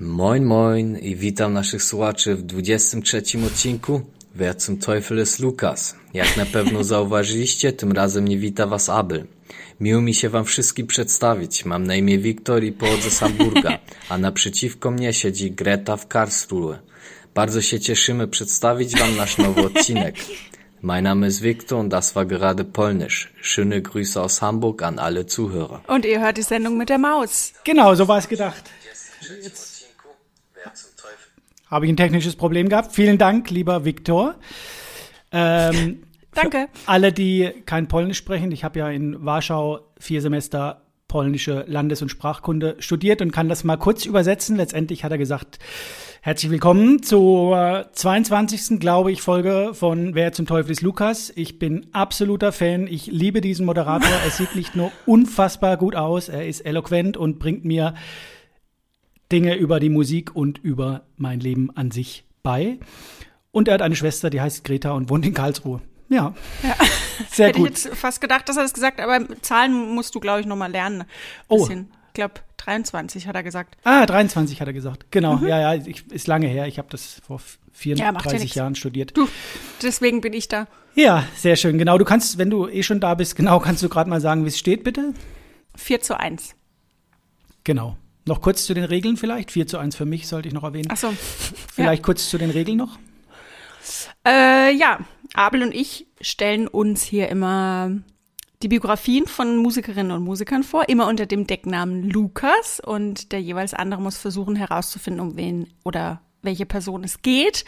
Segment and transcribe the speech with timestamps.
[0.00, 4.00] Moin moin i witam naszych słuchaczy w 23 odcinku
[4.34, 5.96] Wer zum Teufel jest Lukas?
[6.14, 9.26] Jak na pewno zauważyliście, tym razem nie wita was Abel.
[9.80, 11.64] Miło mi się wam wszystkim przedstawić.
[11.64, 16.78] Mam na imię Wiktor i pochodzę z Hamburga, a naprzeciwko mnie siedzi Greta w Karlsruhe.
[17.34, 20.14] Bardzo się cieszymy przedstawić wam nasz nowy odcinek.
[20.82, 23.32] Mein Name ist Viktor und das war gerade Polnisch.
[23.42, 25.80] Schöne Grüße aus Hamburg an alle Zuhörer.
[25.88, 27.52] Und ihr hört die Sendung mit der Maus.
[27.64, 28.64] Genau, so war es gedacht.
[31.70, 32.92] Habe ich ein technisches Problem gehabt.
[32.92, 34.36] Vielen Dank, lieber Viktor.
[35.32, 36.02] Ähm,
[36.34, 36.68] Danke.
[36.86, 42.10] alle, die kein Polnisch sprechen, ich habe ja in Warschau vier Semester polnische Landes- und
[42.10, 44.56] Sprachkunde studiert und kann das mal kurz übersetzen.
[44.56, 45.58] Letztendlich hat er gesagt,
[46.20, 48.78] herzlich willkommen zur 22.
[48.78, 51.32] glaube ich, Folge von Wer zum Teufel ist Lukas.
[51.34, 52.86] Ich bin absoluter Fan.
[52.86, 54.10] Ich liebe diesen Moderator.
[54.22, 57.94] Er sieht nicht nur unfassbar gut aus, er ist eloquent und bringt mir
[59.30, 62.78] Dinge über die Musik und über mein Leben an sich bei.
[63.50, 65.80] Und er hat eine Schwester, die heißt Greta und wohnt in Karlsruhe.
[66.08, 66.34] Ja,
[67.30, 67.70] sehr Hätte gut.
[67.70, 70.46] ich jetzt fast gedacht, dass er das gesagt hat, aber Zahlen musst du, glaube ich,
[70.46, 71.04] noch mal lernen.
[71.48, 71.58] Oh.
[71.58, 71.90] bisschen.
[72.08, 73.76] Ich glaube, 23 hat er gesagt.
[73.84, 75.06] Ah, 23 hat er gesagt.
[75.10, 76.66] Genau, ja, ja, ich, ist lange her.
[76.66, 77.40] Ich habe das vor
[77.84, 77.96] Mhm.
[77.96, 78.54] Ja, macht ja 34 nix.
[78.54, 79.16] Jahren studiert.
[79.16, 79.28] Du,
[79.82, 80.66] deswegen bin ich da.
[80.94, 81.78] Ja, sehr schön.
[81.78, 84.44] Genau, du kannst, wenn du eh schon da bist, genau, kannst du gerade mal sagen,
[84.44, 85.14] wie es steht, bitte?
[85.76, 86.56] 4 zu 1.
[87.64, 87.96] Genau.
[88.28, 89.50] Noch kurz zu den Regeln vielleicht.
[89.50, 90.90] 4 zu 1 für mich sollte ich noch erwähnen.
[90.90, 91.12] Achso.
[91.74, 92.98] vielleicht kurz zu den Regeln noch.
[94.26, 94.98] Äh, ja,
[95.32, 97.90] Abel und ich stellen uns hier immer
[98.62, 102.80] die Biografien von Musikerinnen und Musikern vor, immer unter dem Decknamen Lukas.
[102.80, 107.64] Und der jeweils andere muss versuchen herauszufinden, um wen oder welche Person es geht.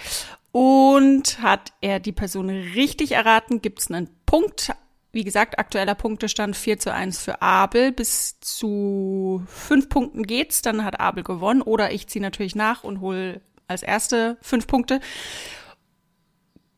[0.53, 4.73] Und hat er die Person richtig erraten, gibt es einen Punkt.
[5.13, 7.93] Wie gesagt, aktueller Punktestand 4 zu 1 für Abel.
[7.93, 11.63] Bis zu fünf Punkten geht's, dann hat Abel gewonnen.
[11.63, 15.01] Oder ich ziehe natürlich nach und hole als erste fünf Punkte.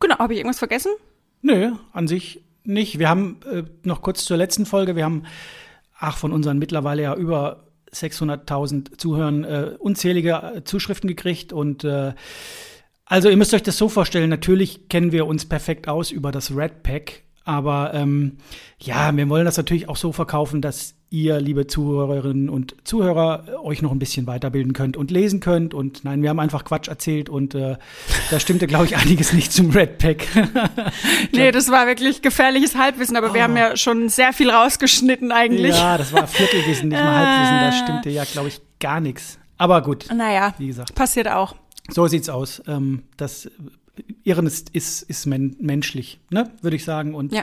[0.01, 0.93] Genau, habe ich irgendwas vergessen?
[1.43, 2.99] Nö, an sich nicht.
[2.99, 5.25] Wir haben äh, noch kurz zur letzten Folge, wir haben,
[5.99, 12.15] ach, von unseren mittlerweile ja über 600.000 Zuhörern äh, unzählige äh, Zuschriften gekriegt und äh,
[13.05, 16.57] also ihr müsst euch das so vorstellen, natürlich kennen wir uns perfekt aus über das
[16.57, 18.39] Red Pack, aber ähm,
[18.79, 23.51] ja, wir wollen das natürlich auch so verkaufen, dass ihr, liebe Zuhörerinnen und Zuhörer, äh,
[23.57, 25.75] euch noch ein bisschen weiterbilden könnt und lesen könnt.
[25.75, 27.77] Und nein, wir haben einfach Quatsch erzählt und äh,
[28.31, 30.27] da stimmte, glaube ich, einiges nicht zum Red Pack.
[31.33, 35.75] Nee, das war wirklich gefährliches Halbwissen, aber wir haben ja schon sehr viel rausgeschnitten eigentlich.
[35.77, 37.59] Ja, das war Viertelwissen, nicht mal Halbwissen.
[37.61, 39.39] Da stimmte ja, glaube ich, gar nichts.
[39.59, 41.55] Aber gut, Naja, wie gesagt, passiert auch.
[41.89, 42.63] so sieht's aus.
[42.67, 43.51] Ähm, das
[44.25, 47.15] Irren ist, ist, ist men menschlich, ne, würde ich sagen.
[47.15, 47.43] Und Ja.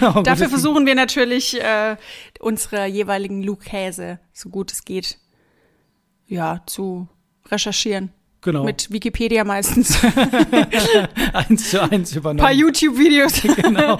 [0.00, 1.96] Aber Dafür versuchen wir natürlich, äh,
[2.38, 5.18] unsere jeweiligen Lukäse, so gut es geht,
[6.26, 7.08] ja, zu
[7.50, 8.10] recherchieren.
[8.42, 8.64] Genau.
[8.64, 9.98] Mit Wikipedia meistens.
[11.34, 12.38] eins zu eins Ein übernommen.
[12.38, 13.42] paar YouTube-Videos.
[13.42, 13.98] genau.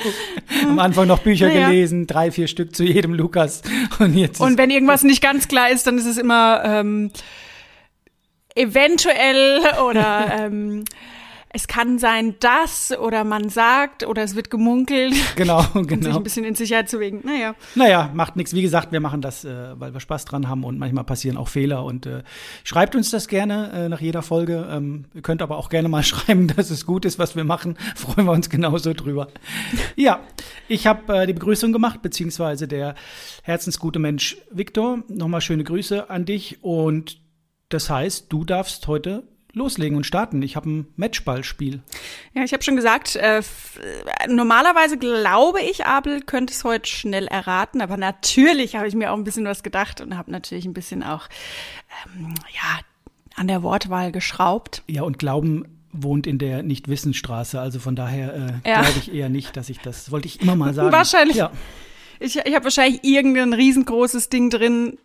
[0.63, 1.69] Am Anfang noch Bücher Naja.
[1.69, 3.61] gelesen, drei, vier Stück zu jedem Lukas.
[3.99, 7.11] Und jetzt Und wenn irgendwas nicht ganz klar ist, dann ist es immer ähm,
[8.55, 10.85] eventuell oder ähm,
[11.53, 16.17] es kann sein, dass oder man sagt oder es wird gemunkelt, genau, um sich genau.
[16.17, 17.23] ein bisschen in Sicherheit zu wiegen.
[17.25, 17.57] Naja.
[17.75, 18.55] Naja, macht nichts.
[18.55, 21.49] Wie gesagt, wir machen das, äh, weil wir Spaß dran haben und manchmal passieren auch
[21.49, 21.85] Fehler.
[21.85, 22.23] Und äh,
[22.63, 24.69] schreibt uns das gerne äh, nach jeder Folge.
[24.71, 27.77] Ähm, ihr könnt aber auch gerne mal schreiben, dass es gut ist, was wir machen.
[27.97, 29.27] Freuen wir uns genauso drüber.
[29.97, 30.21] ja,
[30.69, 32.95] ich habe äh, die Begrüßung gemacht, beziehungsweise der
[33.43, 35.03] herzensgute Mensch Viktor.
[35.09, 36.63] Nochmal schöne Grüße an dich.
[36.63, 37.21] Und
[37.71, 39.25] das heißt, du darfst heute
[39.61, 40.43] loslegen und starten.
[40.43, 41.81] Ich habe ein Matchballspiel.
[42.35, 43.43] Ja, ich habe schon gesagt, äh,
[44.29, 49.17] normalerweise glaube ich, Abel könnte es heute schnell erraten, aber natürlich habe ich mir auch
[49.17, 51.29] ein bisschen was gedacht und habe natürlich ein bisschen auch
[52.17, 52.81] ähm, ja
[53.37, 54.83] an der Wortwahl geschraubt.
[54.89, 57.61] Ja, und Glauben wohnt in der Nicht-Wissensstraße.
[57.61, 58.35] Also von daher
[58.65, 58.83] äh, Ja.
[58.83, 60.93] glaube ich eher nicht, dass ich das, das wollte ich immer mal sagen.
[60.93, 61.37] Wahrscheinlich.
[61.37, 61.51] Ja,
[62.19, 64.99] Ich, ich habe wahrscheinlich irgendein riesengroßes Ding drin.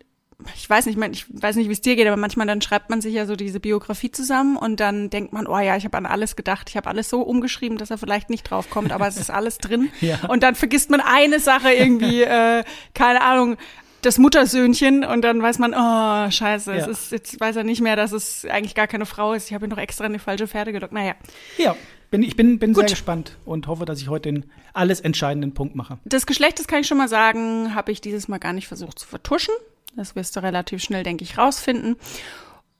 [0.54, 3.00] Ich weiß nicht, ich weiß nicht, wie es dir geht, aber manchmal dann schreibt man
[3.00, 6.04] sich ja so diese Biografie zusammen und dann denkt man, oh ja, ich habe an
[6.04, 9.16] alles gedacht, ich habe alles so umgeschrieben, dass er vielleicht nicht drauf kommt, aber es
[9.16, 9.90] ist alles drin.
[10.00, 10.18] Ja.
[10.28, 13.56] Und dann vergisst man eine Sache irgendwie, äh, keine Ahnung,
[14.02, 16.90] das Muttersöhnchen und dann weiß man, oh scheiße, es Ja.
[16.92, 19.48] ist, jetzt weiß er nicht mehr, dass es eigentlich gar keine Frau ist.
[19.48, 20.92] Ich habe ihn noch extra in die falsche Pferde gelockt.
[20.92, 21.14] Naja,
[21.56, 21.74] ja.
[22.10, 24.44] Bin, ich bin, bin sehr gespannt und hoffe, dass ich heute den
[24.74, 25.98] alles entscheidenden Punkt mache.
[26.04, 28.98] Das Geschlecht, das kann ich schon mal sagen, habe ich dieses Mal gar nicht versucht
[29.00, 29.54] zu vertuschen.
[29.96, 31.96] Das wirst du relativ schnell, denke ich, rausfinden.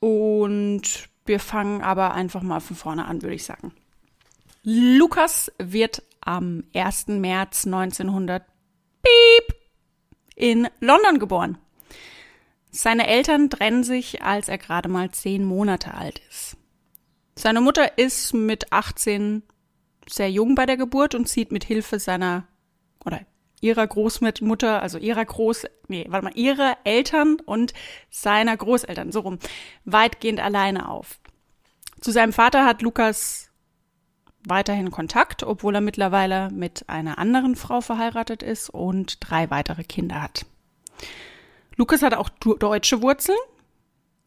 [0.01, 3.73] Und wir fangen aber einfach mal von vorne an, würde ich sagen.
[4.63, 7.09] Lukas wird am 1.
[7.09, 8.45] März 1900
[9.03, 9.57] piep,
[10.35, 11.59] in London geboren.
[12.71, 16.57] Seine Eltern trennen sich, als er gerade mal zehn Monate alt ist.
[17.35, 19.43] Seine Mutter ist mit 18
[20.09, 22.47] sehr jung bei der Geburt und zieht mit Hilfe seiner
[23.05, 23.21] oder
[23.61, 27.73] ihrer Großmutter, also ihrer Groß, nee, warte mal, ihrer Eltern und
[28.11, 29.39] seiner Großeltern, so rum,
[29.85, 31.19] weitgehend alleine auf.
[32.01, 33.51] Zu seinem Vater hat Lukas
[34.47, 40.23] weiterhin Kontakt, obwohl er mittlerweile mit einer anderen Frau verheiratet ist und drei weitere Kinder
[40.23, 40.47] hat.
[41.77, 43.39] Lukas hat auch deutsche Wurzeln.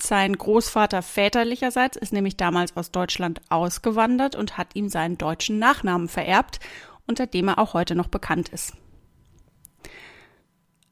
[0.02, 6.08] Sein Großvater väterlicherseits ist nämlich damals aus Deutschland ausgewandert und hat ihm seinen deutschen Nachnamen
[6.08, 6.60] vererbt,
[7.08, 8.74] unter dem er auch heute noch bekannt ist.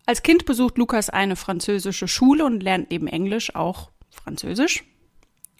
[0.07, 4.85] Als Kind besucht Lukas eine französische Schule und lernt neben Englisch auch Französisch.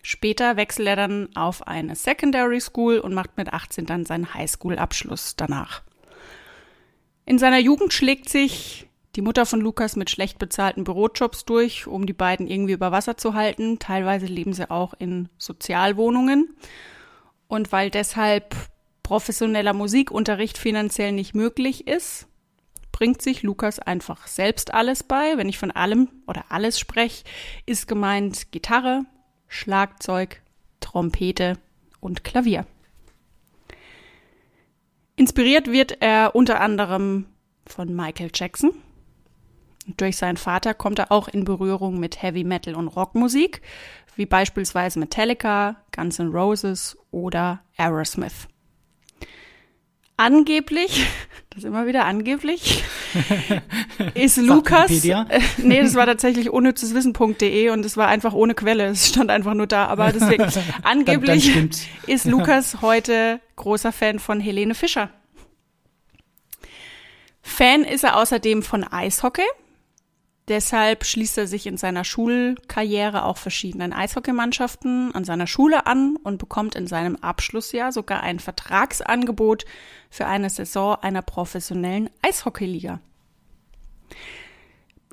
[0.02, 5.36] Später wechselt er dann auf eine Secondary School und macht mit 18 dann seinen Highschool-Abschluss
[5.36, 5.82] danach.
[7.26, 12.06] In seiner Jugend schlägt sich die Mutter von Lukas mit schlecht bezahlten Bürojobs durch, um
[12.06, 13.80] die beiden irgendwie über Wasser zu halten.
[13.80, 16.56] Teilweise leben sie auch in Sozialwohnungen.
[17.50, 18.56] Und weil deshalb
[19.04, 22.28] professioneller Musikunterricht finanziell nicht möglich ist,
[22.98, 25.38] bringt sich Lukas einfach selbst alles bei.
[25.38, 27.26] Wenn ich von allem oder alles spreche,
[27.68, 29.04] ist gemeint Gitarre,
[29.48, 30.42] Schlagzeug,
[30.80, 31.60] Trompete
[32.00, 32.66] und Klavier.
[35.16, 37.28] Inspiriert wird er unter anderem
[37.68, 38.72] von Michael Jackson.
[39.86, 43.62] Durch seinen Vater kommt er auch in Berührung mit Heavy Metal und Rockmusik,
[44.16, 48.48] wie beispielsweise Metallica, Guns N' Roses oder Aerosmith.
[50.20, 51.06] Angeblich,
[51.52, 52.84] das ist immer wieder angeblich,
[54.16, 55.06] ist Lukas.
[55.06, 55.24] Äh,
[55.58, 58.88] nee, das war tatsächlich unnützeswissen.de und es war einfach ohne Quelle.
[58.88, 59.86] Es stand einfach nur da.
[59.86, 60.48] Aber deswegen,
[60.82, 65.12] angeblich dann, dann ist Lukas heute großer Fan von Helene Fischer.
[67.44, 69.46] Fan ist er außerdem von Eishockey.
[70.48, 76.38] Deshalb schließt er sich in seiner Schulkarriere auch verschiedenen Eishockeymannschaften an seiner Schule an und
[76.38, 79.66] bekommt in seinem Abschlussjahr sogar ein Vertragsangebot
[80.10, 83.02] für eine Saison einer professionellen Eishockeyliga.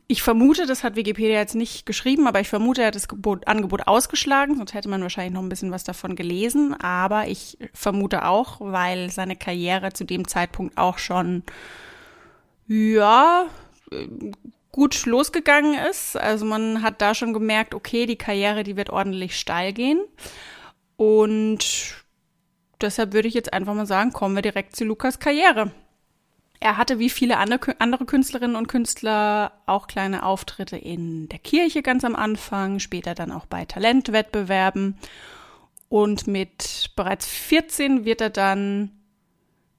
[0.06, 3.48] Ich vermute, das hat Wikipedia jetzt nicht geschrieben, aber ich vermute, er hat das Gebot,
[3.48, 6.74] Angebot ausgeschlagen, sonst hätte man wahrscheinlich noch ein bisschen was davon gelesen.
[6.78, 11.42] Aber ich vermute auch, weil seine Karriere zu dem Zeitpunkt auch schon,
[12.68, 13.46] ja,
[14.74, 16.16] gut losgegangen ist.
[16.16, 20.04] Also man hat da schon gemerkt, okay, die Karriere, die wird ordentlich steil gehen.
[20.96, 21.94] Und
[22.80, 25.70] deshalb würde ich jetzt einfach mal sagen, kommen wir direkt zu Lukas Karriere.
[26.58, 32.04] Er hatte wie viele andere Künstlerinnen und Künstler auch kleine Auftritte in der Kirche ganz
[32.04, 34.98] am Anfang, später dann auch bei Talentwettbewerben.
[35.88, 38.90] Und mit bereits 14 wird er dann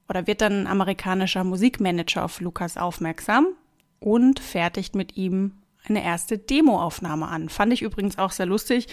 [0.07, 3.57] oder wird dann ein amerikanischer Musikmanager auf Lukas aufmerksam
[4.05, 5.53] und fertigt mit ihm
[5.87, 7.49] eine erste Demoaufnahme an.
[7.49, 8.87] Fand ich übrigens auch sehr lustig,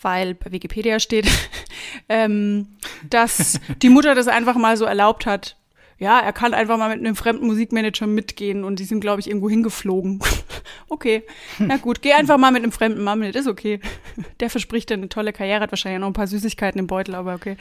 [0.00, 1.26] weil bei Wikipedia steht,
[2.08, 2.68] ähm,
[3.08, 5.56] dass die Mutter das einfach mal so erlaubt hat.
[5.98, 9.28] Ja, er kann einfach mal mit einem fremden Musikmanager mitgehen und die sind, glaube ich,
[9.28, 10.20] irgendwo hingeflogen.
[10.88, 11.22] okay,
[11.58, 13.78] na gut, geh einfach mal mit einem fremden Mann mit, ist okay.
[14.40, 17.34] Der verspricht dir eine tolle Karriere, hat wahrscheinlich noch ein paar Süßigkeiten im Beutel, aber
[17.34, 17.56] okay.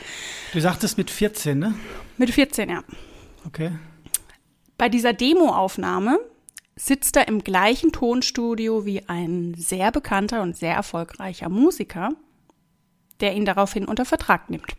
[0.53, 1.75] Du sagtest mit 14, ne?
[2.17, 2.83] Mit 14, ja.
[3.45, 3.71] Okay.
[4.77, 6.19] Bei dieser Demoaufnahme
[6.75, 12.11] sitzt er im gleichen Tonstudio wie ein sehr bekannter und sehr erfolgreicher Musiker,
[13.19, 14.75] der ihn daraufhin unter Vertrag nimmt.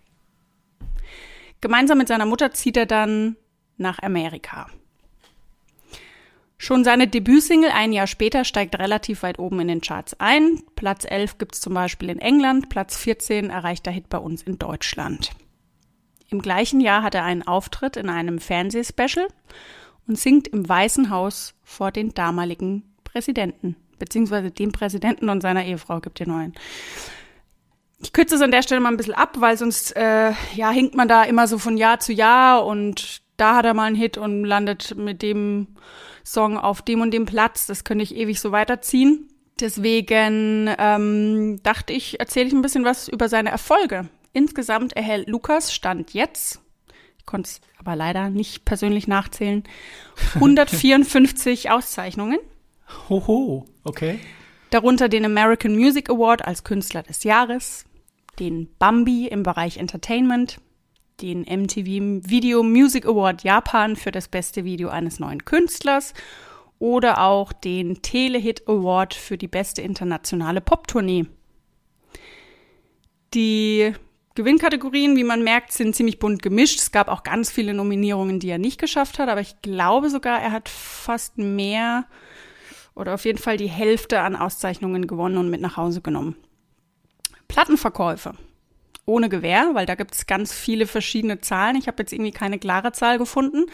[1.61, 3.37] Gemeinsam mit seiner Mutter zieht er dann
[3.77, 4.69] nach Amerika.
[6.59, 10.63] Schon seine Debütsingle ein Jahr später steigt relativ weit oben in den Charts ein.
[10.77, 14.43] Platz 11 gibt es zum Beispiel in England, Platz 14 erreicht der Hit bei uns
[14.43, 15.33] in Deutschland.
[16.29, 19.27] Im gleichen Jahr hat er einen Auftritt in einem Fernsehspecial
[20.07, 26.01] und singt im Weißen Haus vor den damaligen Präsidenten, beziehungsweise dem Präsidenten und seiner Ehefrau
[26.01, 26.55] gibt ihr neuen.
[28.03, 30.95] Ich kürze es an der Stelle mal ein bisschen ab, weil sonst äh, ja hinkt
[30.95, 34.19] man da immer so von Jahr zu Jahr und da hat er mal einen Hit
[34.19, 35.69] und landet mit dem
[36.25, 37.67] Song auf dem und dem Platz.
[37.67, 39.29] Das könnte ich ewig so weiterziehen.
[39.61, 44.09] Deswegen ähm, dachte ich, erzähle ich ein bisschen was über seine Erfolge.
[44.33, 46.61] Insgesamt erhält Lukas Stand jetzt
[47.23, 49.63] ich konnte es aber leider nicht persönlich nachzählen,
[50.35, 52.39] 154 Auszeichnungen.
[53.09, 54.19] Hoho, okay.
[54.71, 57.85] Darunter den American Music Award als Künstler des Jahres,
[58.41, 60.61] den Bambi im Bereich Entertainment,
[61.21, 66.15] den MTV Video Music Award Japan für das beste Video eines neuen Künstlers
[66.81, 71.27] oder auch den Telehit Award für die beste internationale Poptournee.
[73.35, 73.95] Die
[74.35, 76.79] Gewinnkategorien, wie man merkt, sind ziemlich bunt gemischt.
[76.79, 80.41] Es gab auch ganz viele Nominierungen, die er nicht geschafft hat, aber ich glaube sogar,
[80.41, 82.07] er hat fast mehr
[82.95, 86.37] oder auf jeden Fall die Hälfte an Auszeichnungen gewonnen und mit nach Hause genommen.
[87.49, 88.35] Plattenverkäufe.
[89.05, 91.77] Ohne Gewähr, weil da gibt es ganz viele verschiedene Zahlen.
[91.77, 93.67] Ich habe jetzt irgendwie keine klare Zahl gefunden.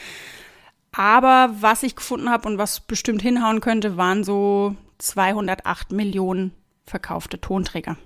[0.91, 6.53] Aber was ich gefunden habe und was bestimmt hinhauen könnte, waren so 208 Millionen
[6.85, 7.97] verkaufte Tonträger.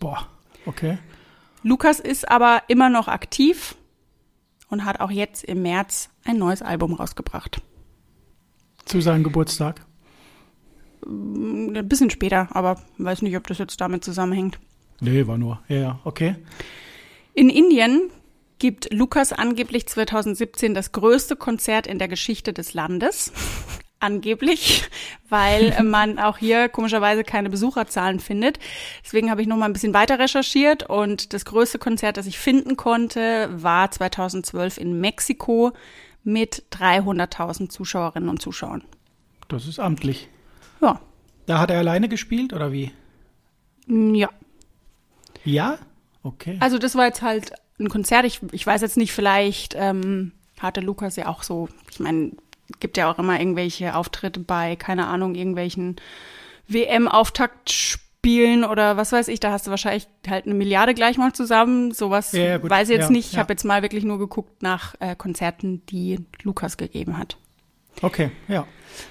[0.00, 0.26] Boah,
[0.64, 0.98] okay.
[1.62, 3.76] Lukas ist aber immer noch aktiv
[4.68, 7.60] und hat auch jetzt im März ein neues Album rausgebracht.
[8.84, 9.84] Zu seinem Geburtstag?
[11.06, 14.58] Ein bisschen später, aber weiß nicht, ob das jetzt damit zusammenhängt.
[15.00, 15.60] Nee, war nur.
[15.68, 16.36] Ja, ja, okay.
[17.34, 18.10] In Indien
[18.58, 23.32] gibt Lukas angeblich 2017 das größte Konzert in der Geschichte des Landes.
[24.02, 24.82] Angeblich,
[25.28, 28.58] weil man auch hier komischerweise keine Besucherzahlen findet.
[29.04, 32.36] Deswegen habe ich noch mal ein bisschen weiter recherchiert und das größte Konzert, das ich
[32.36, 35.70] finden konnte, war 2012 in Mexiko
[36.24, 38.82] mit 300.000 Zuschauerinnen und Zuschauern.
[39.46, 40.28] Das ist amtlich.
[40.80, 41.00] Ja.
[41.46, 42.90] Da hat er alleine gespielt oder wie?
[43.86, 44.30] Mm, ja.
[45.44, 45.78] Ja?
[46.24, 46.56] Okay.
[46.58, 48.24] Also das war jetzt halt ein Konzert.
[48.24, 52.32] Ich, ich weiß jetzt nicht, vielleicht ähm, hatte Lukas ja auch so, ich meine,
[52.80, 55.96] gibt ja auch immer irgendwelche Auftritte bei, keine Ahnung, irgendwelchen
[56.68, 59.40] WM-Auftaktspielen oder was weiß ich.
[59.40, 61.92] Da hast du wahrscheinlich halt eine Milliarde gleich mal zusammen.
[61.92, 63.32] Sowas Ja, ja, weiß ich jetzt Ja, nicht.
[63.32, 67.36] Ich habe jetzt mal wirklich nur geguckt nach äh, Konzerten, die Lukas gegeben hat.
[68.00, 68.66] Okay, ja.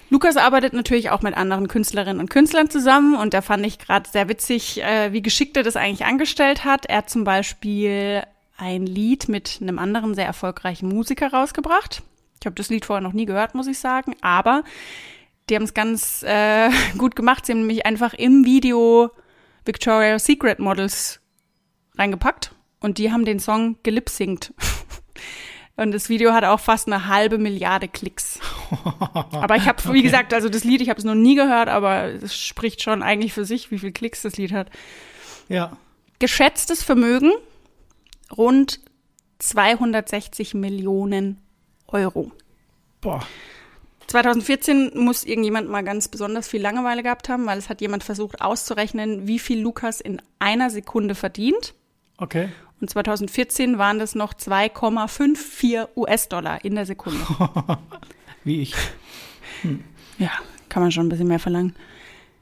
[0.10, 4.10] Lukas arbeitet natürlich auch mit anderen Künstlerinnen und Künstlern zusammen und da fand ich gerade
[4.10, 6.86] sehr witzig, äh, wie geschickt er das eigentlich angestellt hat.
[6.86, 8.24] Er hat zum Beispiel
[8.58, 12.04] ein Lied mit einem anderen sehr erfolgreichen Musiker rausgebracht.
[12.42, 14.64] Ich habe das Lied vorher noch nie gehört, muss ich sagen, aber
[15.50, 17.46] die haben es ganz äh, gut gemacht.
[17.46, 19.12] Sie haben nämlich einfach im Video
[19.64, 21.22] Victoria's Secret Models
[21.98, 24.54] reingepackt und die haben den Song gelipsingt.
[25.78, 28.40] Und das Video hat auch fast eine halbe Milliarde Klicks.
[29.32, 32.04] Aber ich habe, wie gesagt, also das Lied, ich habe es noch nie gehört, aber
[32.04, 34.70] es spricht schon eigentlich für sich, wie viel Klicks das Lied hat.
[35.50, 35.78] Ja.
[36.20, 37.32] Geschätztes Vermögen
[38.38, 38.82] rund
[39.40, 41.42] 260 Millionen
[41.92, 42.32] Euro.
[43.02, 43.26] Boah.
[44.08, 48.42] 2014 muss irgendjemand mal ganz besonders viel Langeweile gehabt haben, weil es hat jemand versucht
[48.42, 51.74] auszurechnen, wie viel Lukas in einer Sekunde verdient.
[52.18, 52.50] Okay.
[52.82, 57.20] Und 2014 waren das noch 2,54 US-Dollar in der Sekunde.
[58.44, 58.74] Wie ich.
[60.18, 60.32] Ja,
[60.68, 61.76] kann man schon ein bisschen mehr verlangen.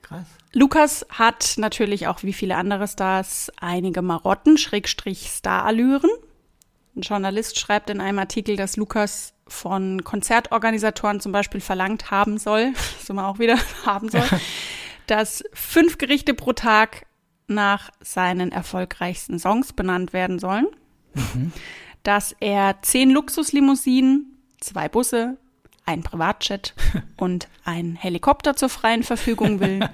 [0.01, 0.25] Krass.
[0.53, 6.09] Lukas hat natürlich auch wie viele andere Stars einige Marotten, Schrägstrich Starallüren.
[6.95, 12.73] Ein Journalist schreibt in einem Artikel, dass Lukas von Konzertorganisatoren zum Beispiel verlangt haben soll,
[13.03, 14.25] so mal auch wieder haben soll,
[15.07, 17.05] dass fünf Gerichte pro Tag
[17.47, 20.67] nach seinen erfolgreichsten Songs benannt werden sollen,
[22.03, 25.37] dass er zehn Luxuslimousinen, zwei Busse,
[25.89, 26.75] ein Privatjet
[27.17, 29.89] und ein Helikopter zur freien Verfügung will.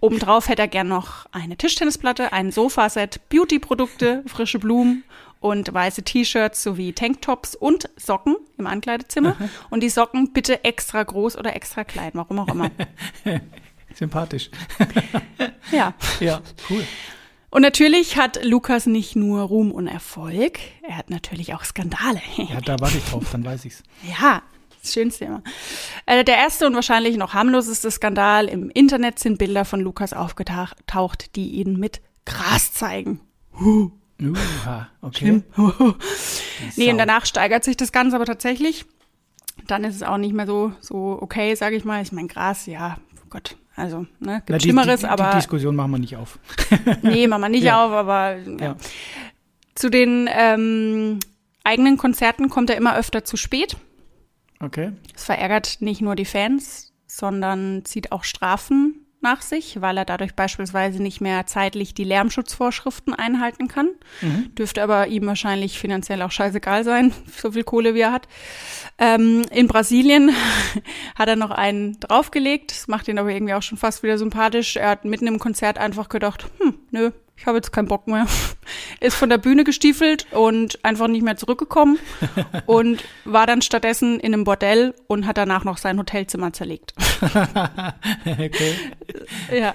[0.00, 5.04] Obendrauf hätte er gern noch eine Tischtennisplatte, ein Sofaset, Beauty-Produkte, frische Blumen
[5.40, 9.36] und weiße T-Shirts sowie Tanktops und Socken im Ankleidezimmer.
[9.70, 12.70] Und die Socken bitte extra groß oder extra klein, warum auch immer.
[13.94, 14.50] Sympathisch.
[15.72, 15.94] Ja.
[16.18, 16.84] Ja, cool.
[17.50, 22.20] Und natürlich hat Lukas nicht nur Ruhm und Erfolg, er hat natürlich auch Skandale.
[22.36, 23.84] Ja, da warte ich drauf, dann weiß ich's.
[24.20, 24.42] Ja,
[24.82, 25.42] das Schönste immer.
[26.06, 31.36] Äh, der erste und wahrscheinlich noch harmloseste Skandal im Internet sind Bilder von Lukas aufgetaucht,
[31.36, 33.20] die ihn mit Gras zeigen.
[33.58, 35.42] Uha, okay.
[36.76, 38.84] Nee, und danach steigert sich das Ganze aber tatsächlich.
[39.66, 42.02] Dann ist es auch nicht mehr so, so okay, sage ich mal.
[42.02, 42.96] Ich meine, Gras, ja,
[43.30, 46.38] Gott, also, ne, gibt Na, die, Schlimmeres, die, die aber Diskussion machen wir nicht auf.
[47.02, 47.84] nee, machen wir nicht Ja.
[47.84, 48.56] auf, aber ja.
[48.60, 48.76] Ja.
[49.74, 51.18] zu den ähm,
[51.64, 53.76] eigenen Konzerten kommt er immer öfter zu spät.
[54.60, 54.92] Okay.
[55.14, 60.34] Es verärgert nicht nur die Fans, sondern zieht auch Strafen nach sich, weil er dadurch
[60.34, 63.90] beispielsweise nicht mehr zeitlich die Lärmschutzvorschriften einhalten kann.
[64.56, 68.28] Dürfte aber ihm wahrscheinlich finanziell auch scheißegal sein, so viel Kohle wie er hat.
[69.00, 70.30] Ähm, in Brasilien
[71.14, 74.76] hat er noch einen draufgelegt, das macht ihn aber irgendwie auch schon fast wieder sympathisch.
[74.76, 78.26] Er hat mitten im Konzert einfach gedacht, hm, nö, ich habe jetzt keinen Bock mehr.
[79.00, 81.98] Ist von der Bühne gestiefelt und einfach nicht mehr zurückgekommen
[82.66, 86.92] und war dann stattdessen in einem Bordell und hat danach noch sein Hotelzimmer zerlegt.
[87.22, 88.74] okay.
[89.52, 89.74] Ja.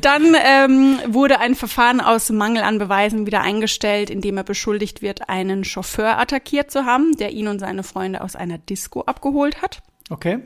[0.00, 5.30] Dann ähm, wurde ein Verfahren aus Mangel an Beweisen wieder eingestellt, indem er beschuldigt wird,
[5.30, 9.82] einen Chauffeur attackiert zu haben, der ihn und seine Freunde aus einer Disco abgeholt hat.
[10.10, 10.40] Okay.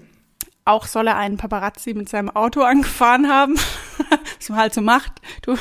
[0.65, 3.57] Auch soll er einen Paparazzi mit seinem Auto angefahren haben,
[4.39, 5.13] was man halt so macht.
[5.43, 5.57] Du.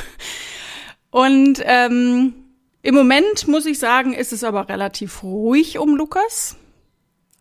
[1.10, 2.34] Und ähm,
[2.82, 6.56] im Moment muss ich sagen, ist es aber relativ ruhig um Lukas.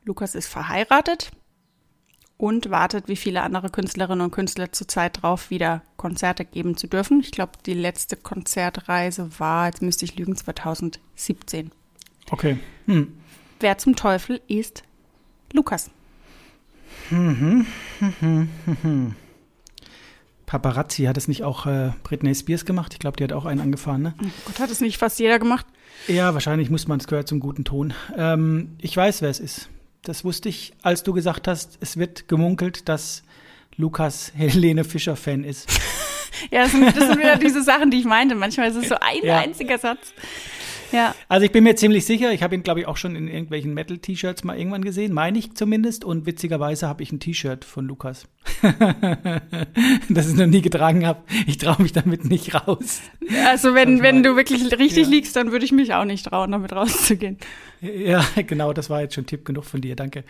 [0.03, 1.31] Lukas ist verheiratet
[2.37, 7.19] und wartet wie viele andere Künstlerinnen und Künstler zurzeit drauf, wieder Konzerte geben zu dürfen.
[7.19, 11.71] Ich glaube, die letzte Konzertreise war, jetzt müsste ich lügen, 2017.
[12.29, 12.59] Okay.
[12.85, 13.17] Hm.
[13.59, 14.83] Wer zum Teufel ist
[15.53, 15.89] Lukas?
[20.45, 22.93] Paparazzi hat es nicht auch äh, Britney Spears gemacht?
[22.93, 24.13] Ich glaube, die hat auch einen angefahren, ne?
[24.21, 25.65] Oh Gott, hat es nicht fast jeder gemacht?
[26.07, 27.93] Ja, wahrscheinlich muss man, es gehört zum guten Ton.
[28.15, 29.69] Ähm, ich weiß, wer es ist.
[30.03, 33.23] Das wusste ich, als du gesagt hast, es wird gemunkelt, dass
[33.75, 35.67] Lukas Helene Fischer-Fan ist.
[36.51, 38.35] Ja, das sind, das sind wieder diese Sachen, die ich meinte.
[38.35, 39.39] Manchmal ist es so ein Ja.
[39.39, 40.13] einziger Satz.
[40.91, 41.13] Ja.
[41.27, 43.73] Also ich bin mir ziemlich sicher, ich habe ihn, glaube ich, auch schon in irgendwelchen
[43.73, 46.05] Metal-T-Shirts mal irgendwann gesehen, meine ich zumindest.
[46.05, 48.27] Und witzigerweise habe ich ein T-Shirt von Lukas.
[50.09, 51.23] das ich noch nie getragen habe.
[51.45, 53.01] Ich traue mich damit nicht raus.
[53.45, 55.09] Also wenn, Das wenn du wirklich richtig Ja.
[55.09, 57.37] liegst, dann würde ich mich auch nicht trauen, damit rauszugehen.
[57.81, 60.23] Ja, genau, das war jetzt schon Tipp genug von dir, danke.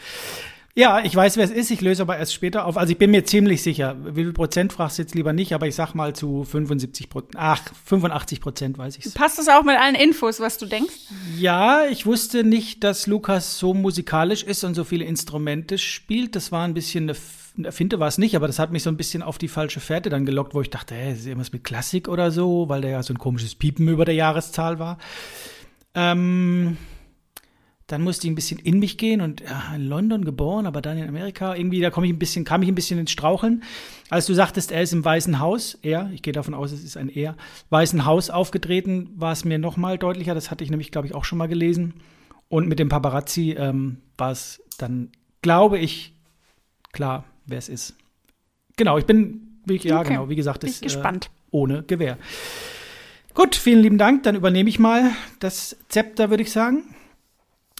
[0.78, 2.78] Ja, ich weiß, wer es ist, ich löse aber erst später auf.
[2.78, 5.66] Also ich bin mir ziemlich sicher, wie viel Prozent fragst du jetzt lieber nicht, aber
[5.66, 9.14] ich sag mal zu 75 Prozent, ach, 85 Prozent weiß ich's.
[9.14, 10.94] Passt das auch mit allen Infos, was du denkst?
[11.36, 16.36] Ja, ich wusste nicht, dass Lukas so musikalisch ist und so viele Instrumente spielt.
[16.36, 17.10] Das war ein bisschen
[17.58, 19.80] eine, Finte war es nicht, aber das hat mich so ein bisschen auf die falsche
[19.80, 22.92] Fährte dann gelockt, wo ich dachte, hä, ist irgendwas mit Klassik oder so, weil der
[22.92, 25.00] ja so ein komisches Piepen über der Jahreszahl war.
[25.96, 26.78] Ähm,
[27.88, 30.98] dann musste ich ein bisschen in mich gehen und ja, in London geboren, aber dann
[30.98, 31.56] in Amerika.
[31.56, 33.64] Irgendwie, da komme ich ein bisschen, kam ich ein bisschen ins Straucheln.
[34.10, 36.98] Als du sagtest, er ist im Weißen Haus, er, ich gehe davon aus, es ist
[36.98, 37.38] ein er,
[37.70, 40.36] Weißen Haus aufgetreten, war es mir noch mal deutlicher.
[40.36, 41.94] Das hatte ich nämlich, glaube ich, auch schon mal gelesen.
[42.50, 45.10] Und mit dem Paparazzi ähm, war es dann,
[45.42, 46.14] glaube ich,
[46.92, 47.96] klar, wer es ist.
[48.76, 50.10] Genau, ich bin, wie, ja, Okay.
[50.10, 51.26] genau, wie gesagt, ist gespannt.
[51.26, 52.18] Äh, ohne Gewehr.
[53.34, 54.24] Gut, vielen lieben Dank.
[54.24, 56.84] Dann übernehme ich mal das Zepter, würde ich sagen.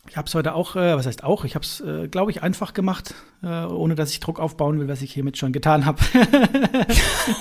[0.10, 2.42] Ich habe es heute auch, äh, was heißt auch, ich habe es, äh, glaube ich,
[2.44, 6.00] einfach gemacht, äh, ohne dass ich Druck aufbauen will, was ich hiermit schon getan habe.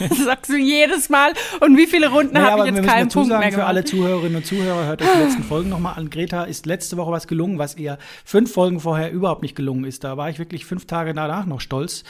[0.09, 1.33] Das sagst du jedes Mal.
[1.61, 3.57] Und wie viele Runden Naja, habe ich wir jetzt müssen keinen Punkt mehr sagen, für
[3.57, 3.69] gemacht?
[3.69, 6.11] alle Zuhörerinnen und Zuhörer, hört euch die letzten Folgen nochmal an.
[6.11, 10.05] Greta ist letzte Woche was gelungen, was ihr fünf Folgen vorher überhaupt nicht gelungen ist.
[10.05, 12.05] Da war ich wirklich fünf Tage danach noch stolz.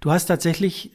[0.00, 0.92] Du hast tatsächlich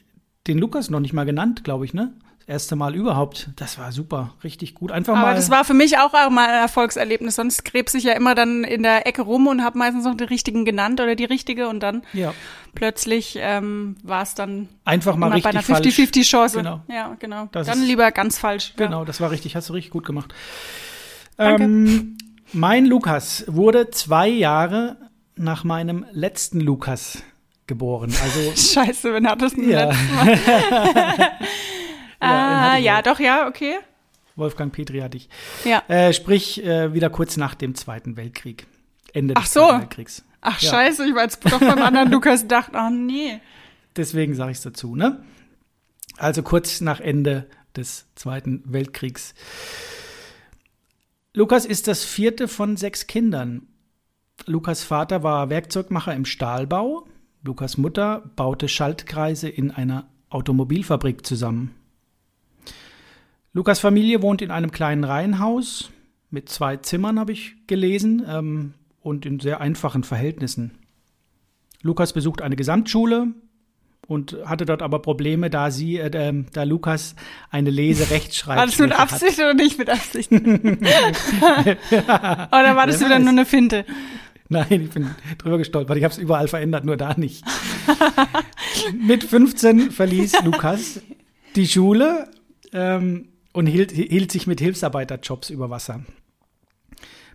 [0.47, 2.13] den Lukas noch nicht mal genannt, glaube ich, ne?
[2.45, 3.49] Erste Mal überhaupt.
[3.55, 4.91] Das war super, richtig gut.
[4.91, 5.35] Einfach Aber mal.
[5.35, 7.35] das war für mich auch mal ein Erfolgserlebnis.
[7.35, 10.27] Sonst krebs ich ja immer dann in der Ecke rum und habe meistens noch den
[10.27, 12.33] richtigen genannt oder die richtige und dann ja,
[12.75, 15.97] plötzlich ähm, war es dann einfach mal immer bei richtig einer falsch.
[15.99, 16.57] 50-50-Chance.
[16.57, 16.81] Genau.
[16.89, 17.47] Ja, genau.
[17.53, 18.73] Das dann lieber ganz falsch.
[18.75, 20.33] Genau, das war richtig, hast du richtig gut gemacht.
[21.37, 21.63] Danke.
[21.63, 22.17] Ähm,
[22.51, 24.97] mein Lukas wurde zwei Jahre
[25.35, 27.23] nach meinem letzten Lukas
[27.67, 28.13] geboren.
[28.21, 28.51] Also.
[28.73, 29.85] Scheiße, wenn hat das Ja.
[29.85, 31.31] letztes Mal?
[32.23, 33.75] ah, ja, doch, ja, okay.
[34.35, 35.29] Wolfgang Petri hatte ich.
[35.63, 35.83] Ja.
[35.87, 38.65] Äh, sprich, äh, wieder kurz nach dem Zweiten Weltkrieg.
[39.13, 39.59] Ende des Ach so.
[39.61, 40.25] Zweiten Weltkriegs.
[40.41, 40.69] Ach, Ja.
[40.71, 43.39] scheiße, ich war jetzt doch beim anderen Lukas gedacht, oh nee.
[43.95, 45.23] Deswegen sage ich es dazu, ne?
[46.17, 49.33] Also kurz nach Ende des Zweiten Weltkriegs.
[51.33, 53.67] Lukas ist das vierte von sechs Kindern.
[54.45, 57.07] Lukas Vater war Werkzeugmacher im Stahlbau.
[57.43, 61.75] Lukas Mutter baute Schaltkreise in einer Automobilfabrik zusammen.
[63.53, 65.91] Lukas Familie wohnt in einem kleinen Reihenhaus
[66.31, 70.71] mit zwei Zimmern, habe ich gelesen, ähm, und in sehr einfachen Verhältnissen.
[71.81, 73.27] Lukas besucht eine Gesamtschule
[74.07, 77.15] und hatte dort aber Probleme, da sie, äh, da Lukas
[77.51, 77.69] eine
[78.57, 78.99] War das mit hat.
[79.13, 80.31] Absicht oder nicht mit Absicht?
[80.31, 80.47] oder
[82.51, 83.85] war das wieder nur eine Finte?
[84.49, 85.97] Nein, ich bin drüber gestolpert.
[85.97, 87.43] Ich habe es überall verändert, nur da nicht.
[88.99, 91.01] Mit 15 verließ Lukas
[91.55, 92.29] die Schule
[92.71, 96.03] ähm, und hielt, hielt sich mit Hilfsarbeiterjobs über Wasser.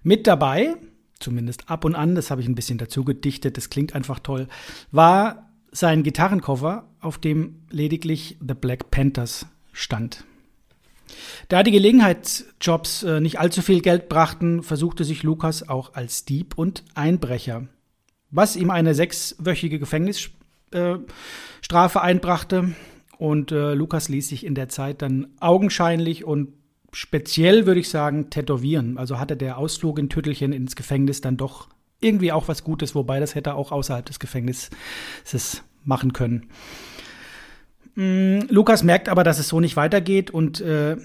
[0.03, 0.77] Mit dabei,
[1.19, 4.49] zumindest ab und an, das habe ich ein bisschen dazu gedichtet, das klingt einfach toll,
[4.91, 10.25] war sein Gitarrenkoffer, auf dem lediglich The Black Panthers stand.
[11.49, 16.57] Da die Gelegenheitsjobs äh, nicht allzu viel Geld brachten, versuchte sich Lukas auch als Dieb
[16.57, 17.69] und Einbrecher,
[18.31, 21.07] was ihm eine sechswöchige Gefängnisstrafe
[21.63, 22.75] Strafe einbrachte.
[23.19, 26.55] Und äh, Lukas ließ sich in der Zeit dann augenscheinlich und
[26.93, 28.97] speziell, würde ich sagen, tätowieren.
[28.97, 31.69] Also hatte der Ausflug in Tüttelchen ins Gefängnis dann doch
[32.01, 36.49] irgendwie auch was Gutes, wobei das hätte er auch außerhalb des Gefängnisses machen können.
[37.97, 40.97] Mm, Lukas merkt aber, dass es so nicht weitergeht und äh,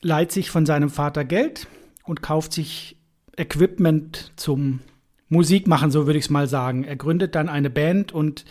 [0.00, 1.68] leiht sich von seinem Vater Geld
[2.04, 2.96] und kauft sich
[3.36, 4.80] Equipment zum
[5.28, 6.84] Musikmachen, so würde ich es mal sagen.
[6.84, 8.44] Er gründet dann eine Band und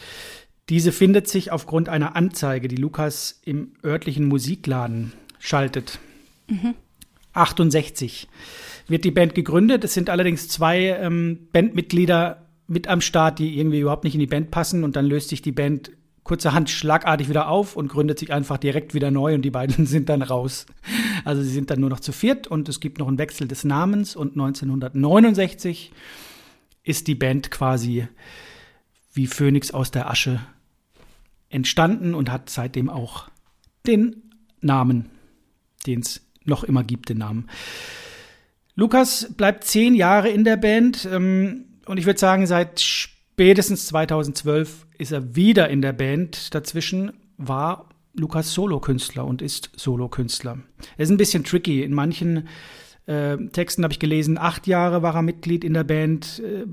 [0.69, 5.99] diese findet sich aufgrund einer Anzeige, die Lukas im örtlichen Musikladen schaltet.
[7.33, 8.27] 68
[8.87, 9.83] wird die Band gegründet.
[9.83, 14.27] Es sind allerdings zwei ähm, Bandmitglieder mit am Start, die irgendwie überhaupt nicht in die
[14.27, 15.91] Band passen und dann löst sich die Band
[16.23, 20.09] kurzerhand schlagartig wieder auf und gründet sich einfach direkt wieder neu und die beiden sind
[20.09, 20.67] dann raus.
[21.25, 23.63] Also sie sind dann nur noch zu viert und es gibt noch einen Wechsel des
[23.63, 25.91] Namens und 1969
[26.83, 28.07] ist die Band quasi
[29.13, 30.39] wie Phönix aus der Asche
[31.49, 33.29] entstanden und hat seitdem auch
[33.85, 34.23] den
[34.61, 35.09] Namen,
[35.85, 37.49] den es noch immer gibt, den Namen.
[38.75, 44.85] Lukas bleibt zehn Jahre in der Band ähm, und ich würde sagen, seit spätestens 2012
[44.97, 46.53] ist er wieder in der Band.
[46.53, 50.59] Dazwischen war Lukas Solokünstler und ist Solokünstler.
[50.97, 51.83] Er ist ein bisschen tricky.
[51.83, 52.47] In manchen
[53.09, 56.65] äh, Texten habe ich gelesen, acht Jahre war er Mitglied in der Band äh,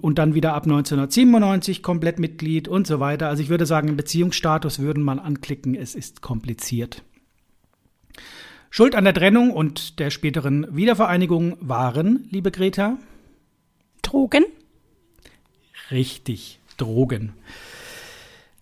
[0.00, 3.28] und dann wieder ab 1997 komplett Mitglied und so weiter.
[3.28, 7.02] Also ich würde sagen, im Beziehungsstatus würden man anklicken, es ist kompliziert.
[8.70, 12.96] Schuld an der Trennung und der späteren Wiedervereinigung waren, liebe Greta?
[14.00, 14.44] Drogen?
[15.90, 17.34] Richtig, Drogen.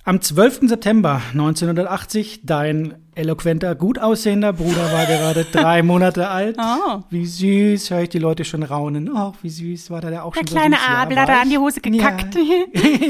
[0.05, 0.63] Am 12.
[0.69, 6.57] September 1980, dein eloquenter, gut aussehender Bruder war gerade drei Monate alt.
[6.59, 7.03] Oh.
[7.11, 9.13] Wie süß, höre ich die Leute schon raunen.
[9.15, 10.91] Ach, wie süß war da der auch Der schon kleine so süß.
[10.91, 12.35] Abel ja, hat er an die Hose gekackt.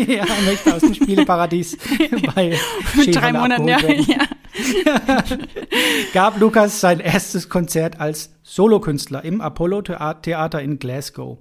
[0.06, 1.78] Ja, ja möchte aus dem Spieleparadies
[2.34, 2.58] bei
[2.94, 4.18] Mit drei Monaten, ja.
[6.12, 11.38] Gab Lukas sein erstes Konzert als Solokünstler im Apollo Theater in Glasgow.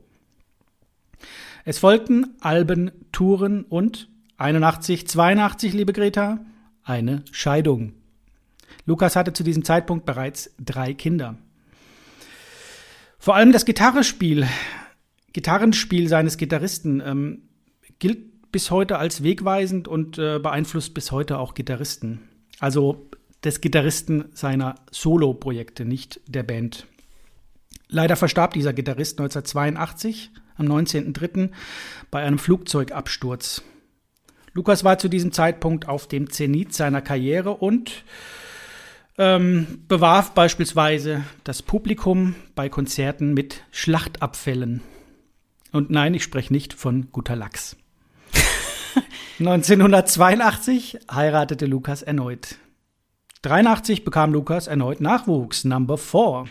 [1.66, 4.08] Es folgten Alben, Touren und
[4.42, 6.40] 81, 82, liebe Greta,
[6.84, 7.94] eine Scheidung.
[8.88, 11.38] Lukas hatte zu diesem Zeitpunkt bereits drei Kinder.
[13.20, 14.48] Vor allem das Gitarrespiel,
[15.34, 17.44] Gitarrenspiel seines Gitarristen ähm,
[18.00, 22.28] gilt bis heute als wegweisend und äh, beeinflusst bis heute auch Gitarristen.
[22.60, 23.08] Also
[23.44, 26.88] des Gitarristen seiner Solo-Projekte, nicht der Band.
[27.90, 31.52] Leider verstarb dieser Gitarrist 1982 am 19.03.
[32.10, 33.64] bei einem Flugzeugabsturz.
[34.54, 38.04] Lukas war zu diesem Zeitpunkt auf dem Zenit seiner Karriere und
[39.18, 44.82] ähm, bewarf beispielsweise das Publikum bei Konzerten mit Schlachtabfällen.
[45.72, 47.78] Und nein, ich spreche nicht von guter Lachs.
[49.40, 52.58] 1982 heiratete Lukas erneut.
[53.44, 56.46] 83 bekam Lukas erneut Nachwuchs, Number 4.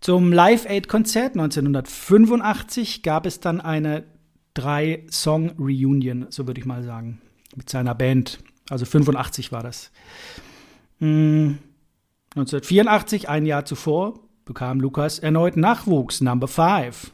[0.00, 4.04] Zum Live Aid Konzert 1985 gab es dann eine
[4.56, 7.20] Drei-Song-Reunion, so würde ich mal sagen,
[7.54, 8.38] mit seiner Band.
[8.70, 9.90] Also 85 war das.
[10.98, 11.58] Hm,
[12.34, 17.12] 1984, ein Jahr zuvor, bekam Lukas erneut Nachwuchs, Number 5.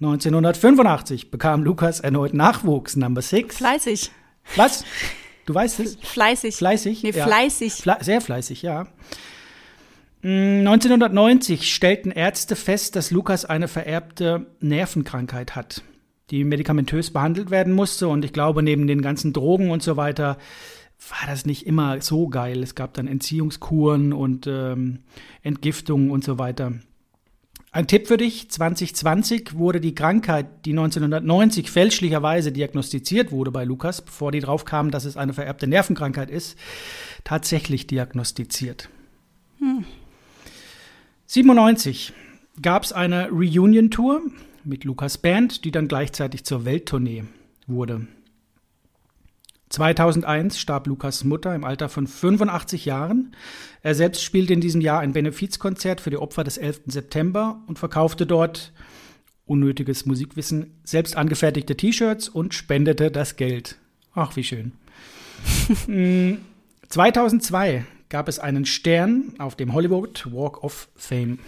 [0.00, 3.56] 1985 bekam Lukas erneut Nachwuchs, Number 6.
[3.56, 4.10] Fleißig.
[4.56, 4.84] Was?
[5.46, 5.96] Du weißt es?
[6.02, 6.56] Fleißig.
[6.56, 7.02] Fleißig?
[7.02, 7.26] Nee, Ja.
[7.26, 7.72] fleißig.
[7.74, 8.86] Fle sehr fleißig, ja.
[10.22, 15.82] Mm, 1990 stellten Ärzte fest, dass Lukas eine vererbte Nervenkrankheit hat,
[16.30, 18.08] die medikamentös behandelt werden musste.
[18.08, 20.38] Und ich glaube, neben den ganzen Drogen und so weiter
[21.10, 22.62] war das nicht immer so geil.
[22.62, 25.00] Es gab dann Entziehungskuren und ähm,
[25.42, 26.72] Entgiftungen und so weiter.
[27.70, 34.00] Ein Tipp für dich, 2020 wurde die Krankheit, die 1990 fälschlicherweise diagnostiziert wurde bei Lukas,
[34.02, 36.58] bevor die drauf kamen, dass es eine vererbte Nervenkrankheit ist,
[37.24, 38.88] tatsächlich diagnostiziert.
[41.26, 42.14] 97
[42.62, 44.22] gab es eine Reunion-Tour
[44.68, 47.24] mit Lukas Band, die dann gleichzeitig zur Welttournee
[47.66, 48.06] wurde.
[49.70, 53.34] 2001 starb Lukas Mutter im Alter von 85 Jahren.
[53.82, 56.82] Er selbst spielte in diesem Jahr ein Benefizkonzert für die Opfer des 11.
[56.86, 58.72] September und verkaufte dort
[59.44, 63.76] unnötiges Musikwissen, selbst angefertigte T-Shirts und spendete das Geld.
[64.14, 64.72] Ach, wie schön.
[65.86, 66.38] Mm,
[66.88, 71.38] 2002 gab es einen Stern auf dem Hollywood Walk of Fame.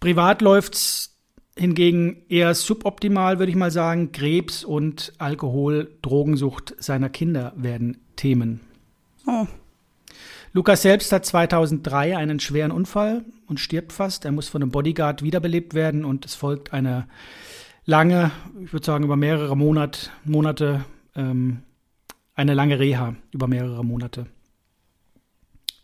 [0.00, 1.16] Privat läuft's
[1.56, 4.12] hingegen eher suboptimal, würde ich mal sagen.
[4.12, 8.60] Krebs und Alkohol, Drogensucht seiner Kinder werden Themen.
[9.26, 9.46] Oh.
[10.52, 14.24] Lukas selbst hat 2003 einen schweren Unfall und stirbt fast.
[14.24, 17.06] Er muss von einem Bodyguard wiederbelebt werden und es folgt eine
[17.84, 18.30] lange,
[18.62, 20.84] ich würde sagen über mehrere Monat, Monate,
[21.14, 21.62] ähm,
[22.34, 24.26] eine lange Reha über mehrere Monate.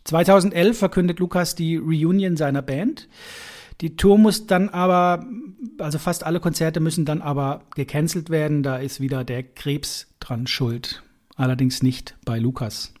[0.05, 3.07] 2011 verkündet Lukas die Reunion seiner Band.
[3.81, 5.25] Die Tour muss dann aber,
[5.79, 8.63] also fast alle Konzerte müssen dann aber gecancelt werden.
[8.63, 11.03] Da ist wieder der Krebs dran schuld.
[11.35, 12.93] Allerdings nicht bei Lukas.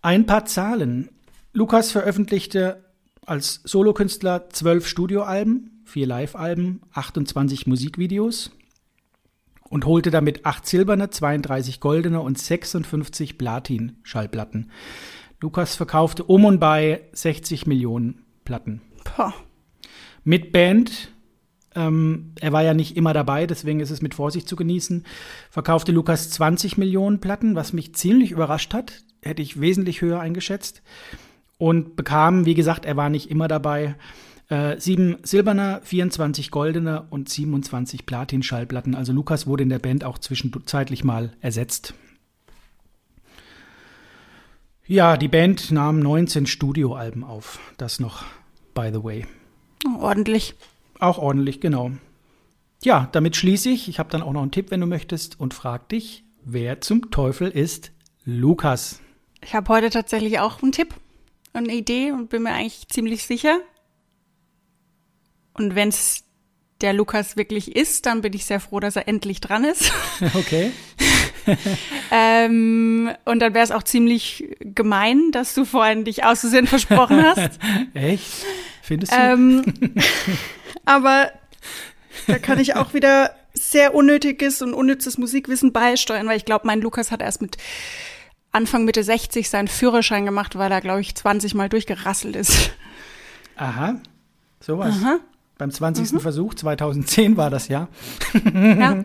[0.00, 1.10] Ein paar Zahlen.
[1.52, 2.84] Lukas veröffentlichte
[3.26, 8.52] als Solokünstler zwölf Studioalben, vier Live-Alben, 28 Musikvideos
[9.68, 14.70] und holte damit acht silberne, 32 goldene und 56 Platin-Schallplatten.
[15.40, 18.80] Lukas verkaufte um und bei 60 Millionen Platten.
[19.16, 19.32] Poh.
[20.24, 21.12] Mit Band
[21.74, 25.04] Ähm, er war ja nicht immer dabei, deswegen ist es mit Vorsicht zu genießen.
[25.50, 29.04] Verkaufte Lukas 20 Millionen Platten, was mich ziemlich überrascht hat.
[29.22, 30.82] Hätte ich wesentlich höher eingeschätzt.
[31.58, 33.96] Und bekam, wie gesagt, er war nicht immer dabei,
[34.48, 38.94] äh, sieben silberne, 24 goldene und 27 Platin-Schallplatten.
[38.94, 41.94] Also Lukas wurde in der Band auch zwischenzeitlich mal ersetzt.
[44.86, 47.60] Ja, die Band nahm 19 Studioalben auf.
[47.76, 48.24] Das noch,
[48.78, 49.26] by the way.
[49.98, 50.54] Ordentlich.
[51.00, 51.90] Auch ordentlich, genau.
[52.84, 53.88] Ja, damit schließe ich.
[53.88, 57.10] Ich habe dann auch noch einen Tipp, wenn du möchtest, und frag dich, wer zum
[57.10, 57.90] Teufel ist
[58.24, 59.00] Lukas?
[59.42, 60.94] Ich habe heute tatsächlich auch einen Tipp,
[61.52, 63.58] eine Idee und bin mir eigentlich ziemlich sicher.
[65.54, 66.22] Und wenn es
[66.80, 69.92] der Lukas wirklich ist, dann bin ich sehr froh, dass er endlich dran ist.
[70.34, 70.72] Okay.
[72.10, 77.58] ähm, und dann wäre es auch ziemlich gemein, dass du vorhin dich auszusehen versprochen hast.
[77.94, 78.46] Echt?
[78.82, 79.16] Findest du?
[79.16, 79.64] Ähm,
[80.84, 81.30] aber
[82.26, 86.80] da kann ich auch wieder sehr unnötiges und unnützes Musikwissen beisteuern, weil ich glaube, mein
[86.80, 87.56] Lukas hat erst mit
[88.52, 92.70] Anfang Mitte 60 seinen Führerschein gemacht, weil er, glaube ich, 20 Mal durchgerasselt ist.
[93.56, 94.00] Aha,
[94.60, 94.94] sowas.
[95.00, 95.18] Aha.
[95.58, 96.12] Beim 20.
[96.12, 96.20] Mhm.
[96.20, 97.88] Versuch, 2010 war das ja.
[98.54, 99.04] ja.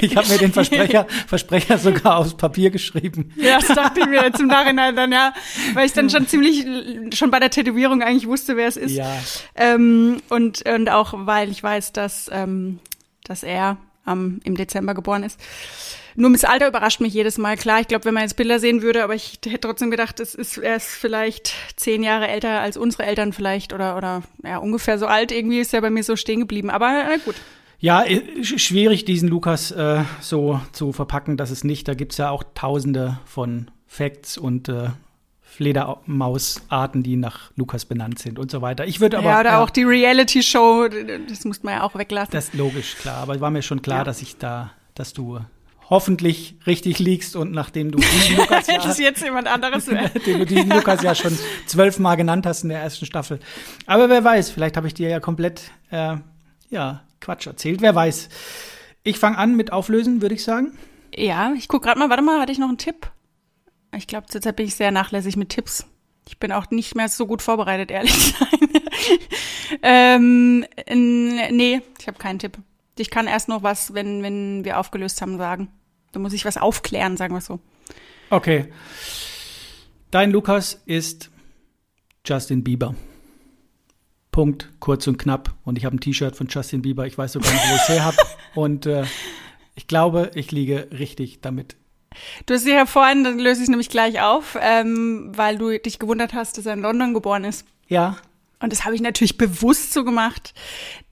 [0.00, 3.32] ich habe mir den Versprecher, Versprecher sogar aufs Papier geschrieben.
[3.36, 5.32] Ja, das dachte ich mir jetzt im Nachhinein dann, ja,
[5.74, 6.66] weil ich dann schon ziemlich,
[7.16, 8.96] schon bei der Tätowierung eigentlich wusste, wer es ist.
[8.96, 9.16] Ja.
[9.54, 12.80] Ähm, und, und auch, weil ich weiß, dass, ähm,
[13.22, 13.76] dass er
[14.08, 15.38] ähm, im Dezember geboren ist.
[16.16, 17.56] Nur das Alter überrascht mich jedes Mal.
[17.56, 20.34] Klar, ich glaube, wenn man jetzt Bilder sehen würde, aber ich hätte trotzdem gedacht, es
[20.34, 24.98] ist, er ist vielleicht zehn Jahre älter als unsere Eltern vielleicht oder, oder ja, ungefähr
[24.98, 25.32] so alt.
[25.32, 26.70] Irgendwie ist er bei mir so stehen geblieben.
[26.70, 27.34] Aber äh, gut.
[27.78, 31.88] Ja, äh, schwierig, diesen Lukas äh, so zu verpacken, dass es nicht.
[31.88, 34.88] Da gibt's ja auch tausende von Facts und äh,
[35.42, 38.86] Fledermausarten, die nach Lukas benannt sind und so weiter.
[38.86, 39.30] Ich würde aber.
[39.30, 40.88] Ja, oder ja, auch die Reality-Show,
[41.28, 42.32] das muss man ja auch weglassen.
[42.32, 43.18] Das ist logisch, klar.
[43.18, 44.04] Aber war mir schon klar, ja.
[44.04, 45.38] dass ich da, dass du
[45.90, 50.46] hoffentlich richtig liegst und nachdem du diesen Lukas ja, das jetzt jemand anderes nachdem du
[50.46, 53.38] diesen Lukas ja schon zwölfmal genannt hast in der ersten Staffel.
[53.86, 56.16] Aber wer weiß, vielleicht habe ich dir ja komplett äh,
[56.70, 57.80] ja Quatsch erzählt.
[57.80, 58.28] Wer weiß.
[59.02, 60.76] Ich fange an mit Auflösen, würde ich sagen.
[61.16, 62.10] Ja, ich gucke gerade mal.
[62.10, 63.10] Warte mal, hatte ich noch einen Tipp?
[63.96, 65.86] Ich glaube, zurzeit bin ich sehr nachlässig mit Tipps.
[66.26, 68.68] Ich bin auch nicht mehr so gut vorbereitet, ehrlich sein.
[69.82, 70.66] ähm,
[71.50, 72.58] nee, ich habe keinen Tipp.
[72.98, 75.68] Ich kann erst noch was, wenn, wenn wir aufgelöst haben, sagen.
[76.12, 77.60] Da muss ich was aufklären, sagen wir so.
[78.30, 78.72] Okay.
[80.10, 81.30] Dein Lukas ist
[82.24, 82.94] Justin Bieber.
[84.30, 85.54] Punkt, kurz und knapp.
[85.64, 87.06] Und ich habe ein T-Shirt von Justin Bieber.
[87.06, 88.16] Ich weiß sogar nicht, wo ich es her habe.
[88.54, 89.04] Und äh,
[89.74, 91.76] ich glaube, ich liege richtig damit.
[92.46, 95.98] Du hast ja vorhin, dann löse ich es nämlich gleich auf, ähm, weil du dich
[95.98, 97.66] gewundert hast, dass er in London geboren ist.
[97.88, 98.16] Ja.
[98.60, 100.54] Und das habe ich natürlich bewusst so gemacht,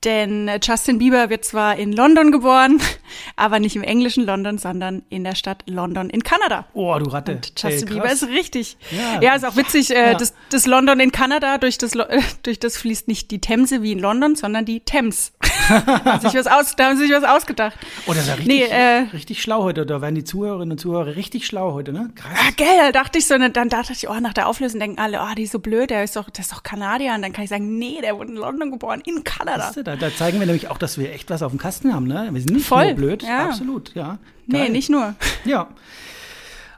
[0.04, 2.80] denn äh, Justin Bieber wird zwar in London geboren,
[3.36, 6.66] aber nicht im englischen London, sondern in der Stadt London in Kanada.
[6.74, 7.32] Oh, du Ratte.
[7.32, 8.76] Und Justin Ey, Bieber ist richtig.
[8.90, 9.90] Ja, ja ist auch witzig.
[9.90, 10.14] Äh, ja.
[10.14, 11.92] das, das London in Kanada, durch das,
[12.42, 15.32] durch das fließt nicht die Themse wie in London, sondern die Thames.
[15.68, 17.76] da, haben sich was aus, da haben sich was ausgedacht.
[18.06, 19.86] Oh, das ist ja richtig, nee, äh, richtig schlau heute.
[19.86, 22.10] Da werden die Zuhörerinnen und Zuhörer richtig schlau heute, ne?
[22.14, 22.32] Krass.
[22.34, 24.98] Ja, gell, da dachte ich so, ne, dann dachte ich, oh, nach der Auflösung denken
[24.98, 27.14] alle, oh, die ist so blöd, der ist doch, der ist doch Kanadier.
[27.14, 29.68] Und dann kann ich sagen, nee, der wurde in London geboren, in Kanada.
[29.68, 31.92] Weißt du, da, da zeigen wir nämlich auch, dass wir echt was auf dem Kasten
[31.92, 32.28] haben, ne?
[32.32, 33.22] Wir sind nicht Voll, nur blöd.
[33.22, 33.48] Ja.
[33.48, 34.18] Absolut, ja.
[34.48, 34.64] Geil.
[34.64, 35.14] Nee, nicht nur.
[35.44, 35.68] Ja.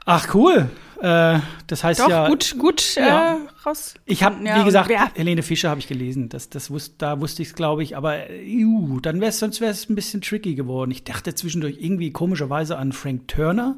[0.05, 0.69] Ach, cool.
[1.01, 2.27] Äh, das heißt Doch, ja.
[2.27, 3.35] gut, gut ja.
[3.35, 3.95] äh, raus.
[4.05, 5.11] Ich habe, ja, wie gesagt, wer?
[5.15, 6.29] Helene Fischer habe ich gelesen.
[6.29, 7.97] Das, das wusste, da wusste ich es, glaube ich.
[7.97, 10.91] Aber juh, dann wäre es sonst wäre es ein bisschen tricky geworden.
[10.91, 13.77] Ich dachte zwischendurch irgendwie komischerweise an Frank Turner.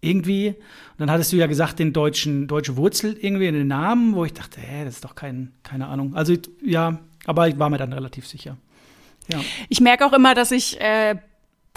[0.00, 0.48] Irgendwie.
[0.48, 4.24] Und dann hattest du ja gesagt, den deutschen, deutsche Wurzel irgendwie in den Namen, wo
[4.24, 6.14] ich dachte, hä, das ist doch kein, keine Ahnung.
[6.14, 8.56] Also ja, aber ich war mir dann relativ sicher.
[9.28, 9.40] Ja.
[9.68, 11.16] Ich merke auch immer, dass ich äh,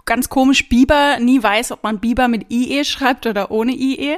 [0.05, 4.17] ganz komisch Biber nie weiß, ob man Biber mit IE schreibt oder ohne IE.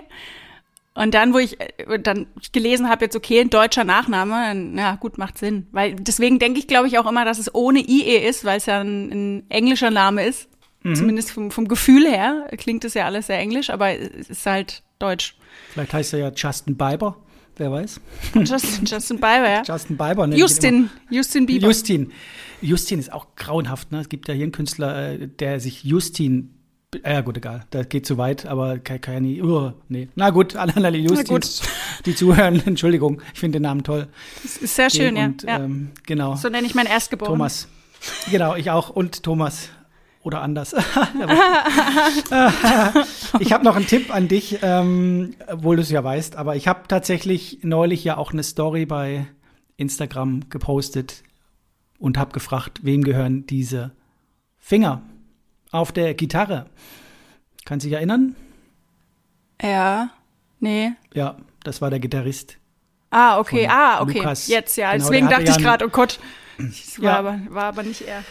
[0.93, 4.95] Und dann, wo ich äh, dann gelesen habe, jetzt okay, ein deutscher Nachname, dann, ja
[4.95, 5.67] gut, macht Sinn.
[5.71, 8.65] Weil deswegen denke ich, glaube ich, auch immer, dass es ohne IE ist, weil es
[8.65, 10.49] ja ein, ein englischer Name ist.
[10.83, 10.95] Mhm.
[10.95, 14.83] Zumindest vom, vom Gefühl her klingt es ja alles sehr englisch, aber es ist halt
[14.99, 15.35] deutsch.
[15.73, 17.17] Vielleicht heißt er ja Justin Bieber,
[17.57, 18.01] wer weiß.
[18.33, 19.61] Justin, Justin Bieber, ja.
[19.67, 20.25] Justin Bieber.
[20.25, 21.67] Justin, Justin Bieber.
[21.67, 22.11] Justin.
[22.61, 23.91] Justin ist auch grauenhaft.
[23.91, 23.99] Ne?
[23.99, 26.55] Es gibt ja hier einen Künstler, äh, der sich Justin
[27.05, 27.63] ja, gut, egal.
[27.69, 29.41] Das geht zu weit, aber kann, kann ja nie.
[29.41, 30.09] Uh, nee.
[30.15, 31.61] Na gut, alle, alle Justins,
[32.05, 34.07] die zuhören, Entschuldigung, ich finde den Namen toll.
[34.43, 35.59] Das ist sehr schön, und, ja.
[35.59, 36.35] Ähm, genau.
[36.35, 37.37] So nenne ich meinen Erstgeborenen.
[37.37, 37.69] Thomas.
[38.29, 38.89] Genau, ich auch.
[38.89, 39.69] Und Thomas.
[40.23, 40.73] Oder anders.
[43.39, 46.67] ich habe noch einen Tipp an dich, ähm, obwohl du es ja weißt, aber ich
[46.67, 49.25] habe tatsächlich neulich ja auch eine Story bei
[49.77, 51.23] Instagram gepostet,
[52.01, 53.91] und habe gefragt, wem gehören diese
[54.59, 55.01] Finger
[55.71, 56.65] auf der Gitarre?
[57.63, 58.35] Kannst du dich erinnern?
[59.61, 60.09] Ja.
[60.59, 60.91] Nee.
[61.13, 62.57] Ja, das war der Gitarrist.
[63.11, 63.67] Ah, okay.
[63.69, 64.17] Ah, okay.
[64.19, 64.47] Lukas.
[64.47, 64.91] Jetzt, ja.
[64.93, 66.19] Genau, Deswegen dachte ich gerade, oh Gott.
[66.57, 67.19] Das war, Ja.
[67.19, 68.23] aber, war aber nicht er.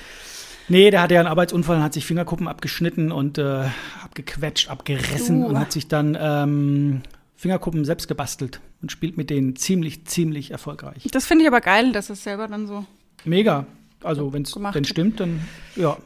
[0.68, 3.64] Nee, der hatte ja einen Arbeitsunfall und hat sich Fingerkuppen abgeschnitten und äh,
[4.04, 5.48] abgequetscht, abgerissen Du.
[5.48, 7.02] und hat sich dann ähm,
[7.37, 11.09] Fingerkuppen selbst gebastelt und spielt mit denen ziemlich, ziemlich erfolgreich.
[11.11, 12.85] Das finde ich aber geil, dass es selber dann so.
[13.24, 13.66] Mega.
[14.02, 15.96] Also, wenn es denn stimmt, dann ja.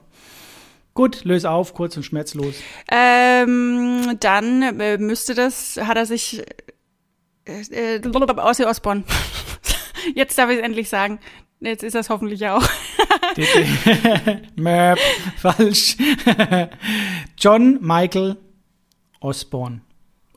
[0.94, 2.54] Gut, löse auf, kurz und schmerzlos.
[2.88, 6.44] Ähm, dann äh, müsste das, hat er sich
[7.46, 9.02] äh, äh, Ozzy Osbourne.
[10.14, 11.18] Jetzt darf ich es endlich sagen.
[11.58, 12.62] Jetzt ist das hoffentlich auch.
[14.56, 14.98] Möp,
[15.36, 15.96] falsch.
[17.38, 18.36] John Michael
[19.20, 19.80] Osborne.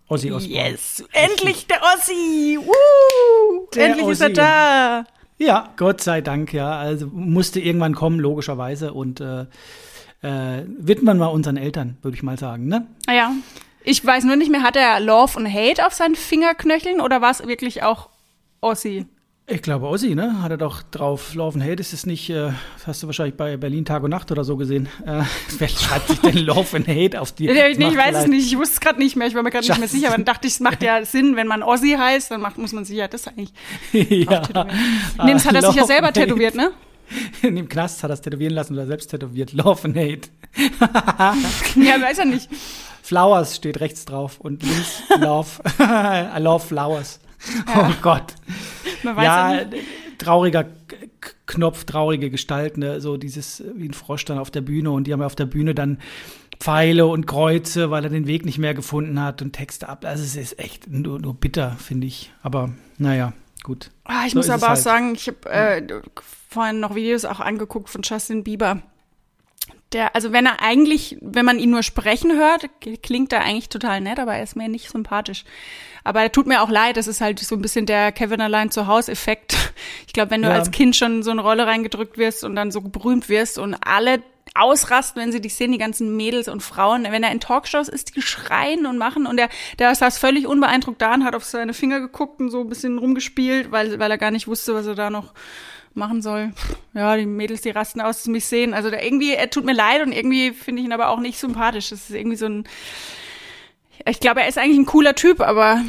[0.07, 0.69] Ozzy Osbourne.
[0.71, 2.57] Yes, endlich der Ossi.
[2.59, 3.67] Woo!
[3.75, 4.33] Der endlich ist er Ossi.
[4.33, 5.05] da.
[5.38, 6.71] Ja, Gott sei Dank, ja.
[6.71, 8.93] Also musste irgendwann kommen, logischerweise.
[8.93, 9.45] Und äh,
[10.21, 12.88] äh, widmen wir unseren Eltern, würde ich mal sagen, ne?
[13.08, 13.32] Ah Ja.
[13.84, 17.32] Ich weiß nur nicht mehr, hat er Love und Hate auf seinen Fingerknöcheln oder war
[17.32, 18.10] es wirklich auch
[18.60, 19.06] Ossi?
[19.49, 20.41] Ich glaube, Ozzy, ne?
[20.41, 21.62] Hat er doch drauf laufen.
[21.62, 24.43] Hey, das ist nicht, äh, das hast du wahrscheinlich bei Berlin Tag und Nacht oder
[24.43, 24.89] so gesehen.
[25.05, 25.21] Äh,
[25.57, 27.47] wer schreibt sich denn Love and Hate auf die?
[27.77, 29.79] Ich, weiß es nicht, ich wusste es gerade nicht mehr, ich war mir gerade nicht
[29.79, 32.41] mehr sicher, aber dann dachte ich, es macht ja Sinn, wenn man Ossi heißt, dann
[32.41, 33.53] macht, muss man sich ja das eigentlich
[33.93, 34.41] ja.
[34.41, 34.77] tätowieren.
[35.23, 36.71] Nee, das hat er sich ja selber tätowiert, ne?
[37.41, 39.53] In dem Knast hat er es tätowieren lassen oder selbst tätowiert.
[39.53, 40.29] Love and Hate.
[41.75, 42.49] Ja, weiß er nicht.
[43.01, 45.47] Flowers steht rechts drauf und links Love.
[45.79, 47.21] I love Flowers.
[47.76, 48.36] Oh Gott.
[49.04, 49.65] Ja, ja
[50.17, 50.65] trauriger
[51.45, 53.00] Knopf, traurige Gestalt, ne?
[53.02, 55.45] so dieses wie ein Frosch dann auf der Bühne und die haben ja auf der
[55.45, 56.00] Bühne dann
[56.60, 60.06] Pfeile und Kreuze, weil er den Weg nicht mehr gefunden hat und Texte ab.
[60.06, 62.32] Also es ist echt nur, nur bitter, finde ich.
[62.41, 63.91] Aber naja, gut.
[64.06, 64.80] Ah, ich So muss aber auch halt.
[64.80, 65.88] sagen, ich habe äh,
[66.50, 68.82] vorhin noch Videos auch angeguckt von Justin Bieber.
[69.93, 72.69] Der, also wenn er eigentlich, wenn man ihn nur sprechen hört,
[73.04, 75.45] klingt er eigentlich total nett, aber er ist mir nicht sympathisch.
[76.04, 78.69] Aber er tut mir auch leid, das ist halt so ein bisschen der Kevin allein
[78.71, 79.56] zu Hause Effekt.
[80.08, 80.56] Ich glaube, wenn du Ja.
[80.56, 84.23] als Kind schon so eine Rolle reingedrückt wirst und dann so berühmt wirst und alle
[84.56, 88.15] ausrasten, wenn sie dich sehen, die ganzen Mädels und Frauen, wenn er in Talkshows ist,
[88.15, 91.76] die schreien und machen und der, der saß völlig unbeeindruckt da und hat auf seine
[91.76, 94.95] Finger geguckt und so ein bisschen rumgespielt, weil, weil er gar nicht wusste, was er
[94.95, 95.34] da noch
[95.97, 96.51] machen soll.
[96.93, 98.73] Ja, die Mädels, die rasten aus, mich sehen.
[98.73, 101.38] Also da irgendwie, er tut mir leid und irgendwie finde ich ihn aber auch nicht
[101.39, 101.89] sympathisch.
[101.89, 102.63] Das ist irgendwie so ein,
[104.05, 105.81] ich glaube, er ist eigentlich ein cooler Typ, aber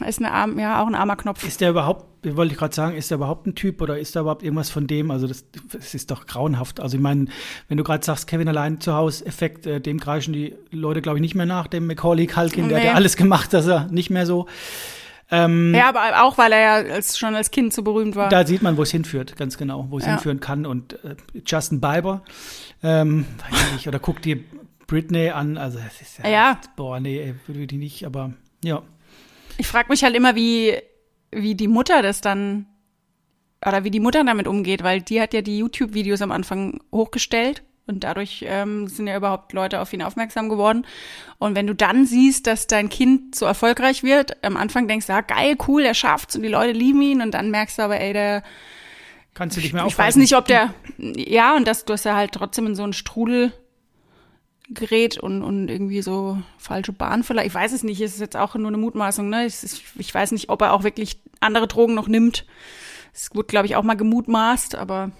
[0.00, 1.46] er ist eine arm, ja, auch ein armer Knopf.
[1.46, 4.20] Ist der überhaupt, wollte ich gerade sagen, ist der überhaupt ein Typ oder ist da
[4.20, 5.10] überhaupt irgendwas von dem?
[5.10, 6.80] Also das, das ist doch grauenhaft.
[6.80, 7.26] Also ich meine,
[7.68, 11.18] wenn du gerade sagst, Kevin allein zu Hause, Effekt, äh, dem kreischen die Leute, glaube
[11.18, 12.90] ich, nicht mehr nach, dem Macaulay Culkin, der hat Nee.
[12.90, 14.46] ja alles gemacht, dass er nicht mehr so.
[15.30, 18.28] Ähm, Ja, aber auch, weil er ja als, schon als Kind so berühmt war.
[18.30, 20.12] Da sieht man, wo es hinführt, ganz genau, wo es Ja.
[20.12, 20.64] hinführen kann.
[20.66, 22.22] Und äh, Justin Bieber,
[22.82, 24.38] ähm, weiß ich nicht, oder guck dir
[24.86, 26.60] Britney an, also das ist ja, Ja.
[26.76, 28.32] boah, nee, ey, würde die nicht, aber
[28.64, 28.82] ja.
[29.58, 30.76] Ich frage mich halt immer, wie,
[31.30, 32.64] wie die Mutter das dann,
[33.66, 37.62] oder wie die Mutter damit umgeht, weil die hat ja die YouTube-Videos am Anfang hochgestellt
[37.88, 40.86] und dadurch ähm, sind ja überhaupt Leute auf ihn aufmerksam geworden.
[41.38, 45.12] Und wenn du dann siehst, dass dein Kind so erfolgreich wird, am Anfang denkst du,
[45.12, 48.00] ja, geil, cool, der schafft's und die Leute lieben ihn und dann merkst du aber,
[48.00, 48.42] ey, der,
[49.34, 50.18] Kannst du dich mehr ich weiß aufhalten.
[50.20, 53.52] nicht, ob der, ja, und dass du hast ja halt trotzdem in so einen Strudel
[54.68, 57.48] gerät und, und irgendwie so falsche Bahn vielleicht.
[57.48, 59.46] Ich weiß es nicht, es ist jetzt auch nur eine Mutmaßung, ne?
[59.46, 62.44] Ist, ich weiß nicht, ob er auch wirklich andere Drogen noch nimmt.
[63.14, 65.12] Es wurde, glaube ich, auch mal gemutmaßt, aber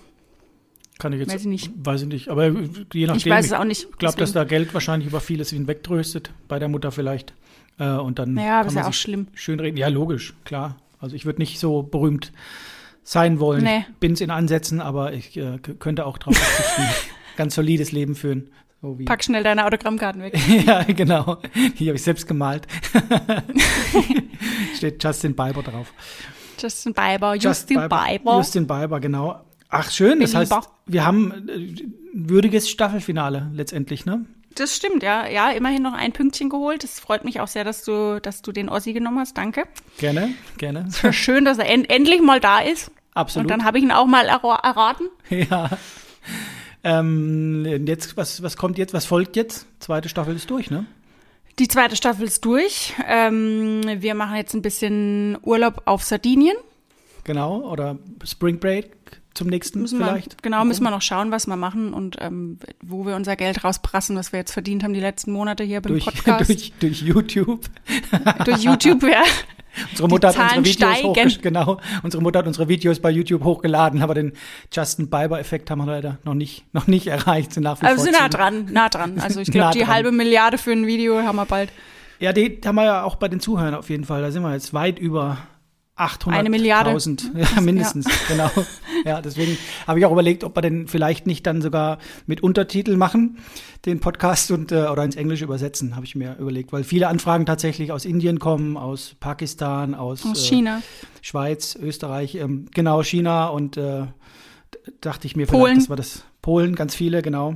[0.98, 1.70] Kann ich jetzt, Weiß ich nicht.
[1.76, 2.48] Weiß ich nicht, aber
[2.92, 3.16] je nachdem.
[3.16, 3.86] ich weiß es auch nicht.
[3.90, 7.34] Ich glaube, dass da Geld wahrscheinlich über vieles hinwegtröstet, bei der Mutter vielleicht.
[7.78, 9.28] Äh, und dann Ja, aber ist ja auch schlimm.
[9.34, 9.76] schön reden.
[9.76, 10.76] Ja, logisch, klar.
[10.98, 12.32] Also ich würde nicht so berühmt
[13.04, 13.62] sein wollen.
[13.62, 13.84] Nee.
[13.88, 16.92] Ich bin's in Ansätzen, aber ich äh, könnte auch drauf verzichten.
[17.36, 18.50] Ganz solides Leben führen.
[18.82, 20.36] So Pack schnell deine Autogrammkarten weg.
[20.66, 21.38] ja, genau.
[21.78, 22.66] Die habe ich selbst gemalt.
[24.76, 25.92] Steht Justin Bieber drauf.
[26.60, 28.36] Justin Bieber, Justin Bieber.
[28.36, 29.40] Justin Bieber, genau.
[29.70, 30.20] Ach, schön.
[30.20, 30.52] Das heißt,
[30.86, 31.94] wir haben äh, ein
[32.30, 34.24] würdiges Staffelfinale letztendlich, ne?
[34.54, 35.28] Das stimmt, ja.
[35.28, 36.82] Ja, immerhin noch ein Pünktchen geholt.
[36.82, 39.36] Das freut mich auch sehr, dass du, dass du den Ossi genommen hast.
[39.36, 39.64] Danke.
[39.98, 40.88] Gerne, gerne.
[41.12, 42.90] Schön, dass er end endlich mal da ist.
[43.14, 43.44] Absolut.
[43.44, 45.06] Und dann habe ich ihn auch mal erra- erraten.
[45.30, 45.70] ja.
[46.84, 48.94] Ähm, jetzt, was, was kommt jetzt?
[48.94, 49.66] Was folgt jetzt?
[49.80, 50.86] Zweite Staffel ist durch, ne?
[51.58, 52.94] Die zweite Staffel ist durch.
[53.06, 56.56] Ähm, wir machen jetzt ein bisschen Urlaub auf Sardinien.
[57.24, 57.60] Genau.
[57.70, 58.97] Oder Spring Break
[59.34, 60.32] zum nächsten Müssen vielleicht.
[60.32, 63.62] wir, genau, müssen wir noch schauen, was wir machen und ähm, wo wir unser Geld
[63.64, 66.48] rausprassen, was wir jetzt verdient haben die letzten Monate hier beim durch, Podcast.
[66.50, 67.66] durch, durch YouTube.
[68.44, 69.22] durch YouTube, ja.
[69.90, 71.40] Unsere Mutter hat unsere Videos.
[71.40, 71.80] Genau.
[72.02, 74.32] Unsere Mutter hat unsere Videos bei YouTube hochgeladen, aber den
[74.72, 77.52] Justin Bieber-Effekt haben wir leider noch nicht, noch nicht erreicht.
[77.52, 79.20] Sind nach wie Aber vor wir sind nah dran, nah dran.
[79.20, 79.88] Also ich glaube, die dran.
[79.88, 81.70] halbe Milliarde für ein Video haben wir bald.
[82.18, 84.22] Ja, die haben wir ja auch bei den Zuhörern auf jeden Fall.
[84.22, 85.38] Da sind wir jetzt weit über
[85.98, 86.30] 800.000.
[86.30, 86.88] Eine Milliarde.
[87.34, 88.50] Ja, mindestens, genau.
[89.04, 92.96] Ja, deswegen habe ich auch überlegt, ob wir den vielleicht nicht dann sogar mit Untertitel
[92.96, 93.38] machen,
[93.84, 97.46] den Podcast und äh, oder ins Englische übersetzen, habe ich mir überlegt, weil viele Anfragen
[97.46, 100.82] tatsächlich aus Indien kommen, aus Pakistan, aus, Aus äh, China.
[101.22, 104.06] Schweiz, Österreich, ähm, genau, China und äh,
[105.00, 105.64] dachte ich mir Polen.
[105.64, 107.54] vielleicht, das war das Polen, ganz viele, genau.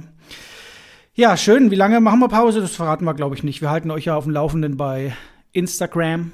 [1.15, 1.71] Ja, schön.
[1.71, 2.61] Wie lange machen wir Pause?
[2.63, 3.61] Das verraten wir, glaube ich, nicht.
[3.61, 5.15] Wir halten euch ja auf dem Laufenden bei
[5.53, 6.33] Instagram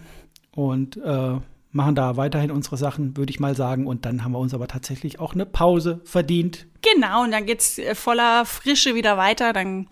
[0.53, 1.37] und äh,
[1.71, 3.87] machen da weiterhin unsere Sachen, würde ich mal sagen.
[3.87, 6.67] Und dann haben wir uns aber tatsächlich auch eine Pause verdient.
[6.83, 9.53] Genau, und dann geht's äh, voller Frische wieder weiter.
[9.53, 9.87] Dann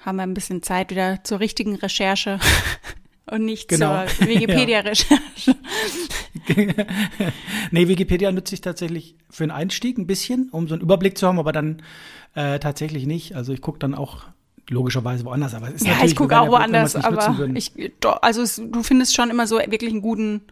[0.00, 2.40] haben wir ein bisschen Zeit wieder zur richtigen Recherche
[3.30, 4.04] und nicht Genau.
[4.18, 5.56] zur Wikipedia-Recherche.
[7.70, 11.28] nee, Wikipedia nutze ich tatsächlich für einen Einstieg ein bisschen, um so einen Überblick zu
[11.28, 11.82] haben, aber dann
[12.34, 13.36] äh, tatsächlich nicht.
[13.36, 14.24] Also ich gucke dann auch
[14.68, 15.54] logischerweise woanders.
[15.54, 17.72] Aber es ist Ja, ich gucke auch woanders, aber ich,
[18.20, 20.42] also es, du findest schon immer so wirklich einen guten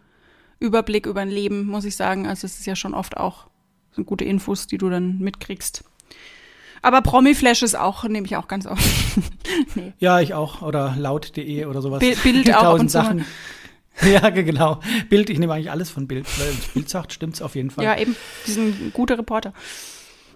[0.60, 2.26] Überblick über ein Leben, muss ich sagen.
[2.26, 3.46] Also es ist ja schon oft auch
[3.92, 5.82] so gute Infos, die du dann mitkriegst.
[6.82, 8.82] Aber Promi-Flash ist auch, nehme ich auch ganz oft.
[9.74, 9.92] nee.
[9.98, 10.62] Ja, ich auch.
[10.62, 11.98] Oder laut.de oder sowas.
[12.00, 12.90] Bild- Bild auch Tausend.
[12.90, 13.24] Sachen.
[14.02, 14.80] Ja, ge- genau.
[15.10, 16.24] Bild, ich nehme eigentlich alles von Bild.
[16.40, 17.84] Weil es Bild sagt, stimmt's auf jeden Fall.
[17.84, 19.52] Ja, eben, die sind gute Reporter.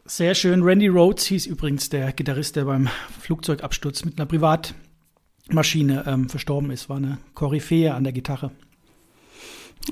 [0.05, 0.63] Sehr schön.
[0.63, 6.91] Randy Rhodes hieß übrigens der Gitarrist, der beim Flugzeugabsturz mit einer Privatmaschine ähm, verstorben ist.
[6.91, 8.51] War eine Koryphäe an der Gitarre.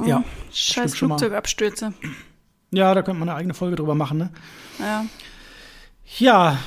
[0.05, 0.97] Ja, Scheiß.
[0.97, 1.93] Flugzeugabstürze.
[2.71, 4.31] Ja, da könnte man eine eigene Folge drüber machen, ne?
[4.79, 5.05] Ja.
[6.19, 6.59] Ja,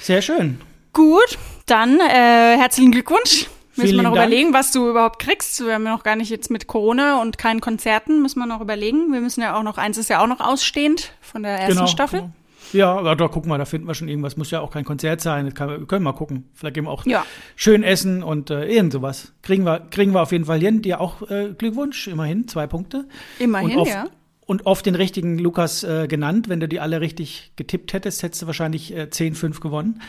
[0.00, 0.60] sehr schön.
[0.92, 3.46] Gut, dann äh, herzlichen Glückwunsch.
[3.76, 4.26] Müssen wir noch Dank.
[4.26, 5.64] überlegen, was du überhaupt kriegst.
[5.64, 8.60] Wir haben ja noch gar nicht jetzt mit Corona und keinen Konzerten, müssen wir noch
[8.60, 9.12] überlegen.
[9.12, 11.86] Wir müssen ja auch noch, eins ist ja auch noch ausstehend von der ersten genau.
[11.86, 12.20] Staffel.
[12.20, 12.32] Genau.
[12.72, 14.36] Ja, aber da gucken wir, da finden wir schon irgendwas.
[14.36, 15.52] Muss ja auch kein Konzert sein.
[15.54, 16.48] Kann, wir können mal gucken.
[16.54, 17.24] Vielleicht gehen wir auch Ja.
[17.56, 19.32] schön essen und äh, irgend sowas.
[19.42, 20.82] Kriegen wir, kriegen wir auf jeden Fall hin.
[20.82, 23.06] Dir auch äh, Glückwunsch, immerhin, zwei Punkte.
[23.38, 24.06] Immerhin, und oft, ja.
[24.46, 26.48] Und oft den richtigen Lukas äh, genannt.
[26.48, 30.00] Wenn du die alle richtig getippt hättest, hättest du wahrscheinlich äh, 10-5 gewonnen.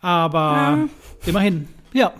[0.00, 0.88] Aber
[1.26, 2.12] immerhin, ja,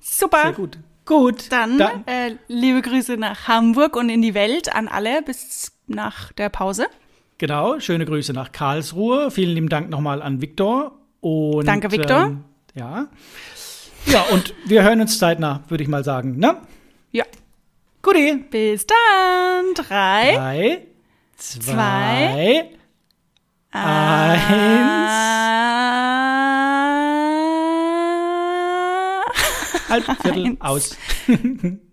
[0.00, 0.42] Super.
[0.42, 0.78] sehr gut.
[1.06, 5.72] Gut, Dann, dann äh, liebe Grüße nach Hamburg und in die Welt an alle bis
[5.86, 6.86] nach der Pause.
[7.38, 9.30] Genau, schöne Grüße nach Karlsruhe.
[9.30, 10.98] Vielen lieben Dank nochmal an Viktor.
[11.20, 12.26] Und, Danke, Viktor.
[12.26, 13.08] Ähm, ja.
[14.06, 16.36] Ja, und wir hören uns zeitnah, würde ich mal sagen.
[16.36, 16.56] Ne?
[17.10, 17.24] Ja.
[18.02, 18.44] Guti.
[18.50, 19.74] Bis dann.
[19.74, 20.34] Drei.
[20.34, 20.86] Drei,
[21.36, 22.78] Zwei, zwei, eins.
[23.72, 24.34] Ah.
[29.88, 30.96] Halb, Viertel, aus.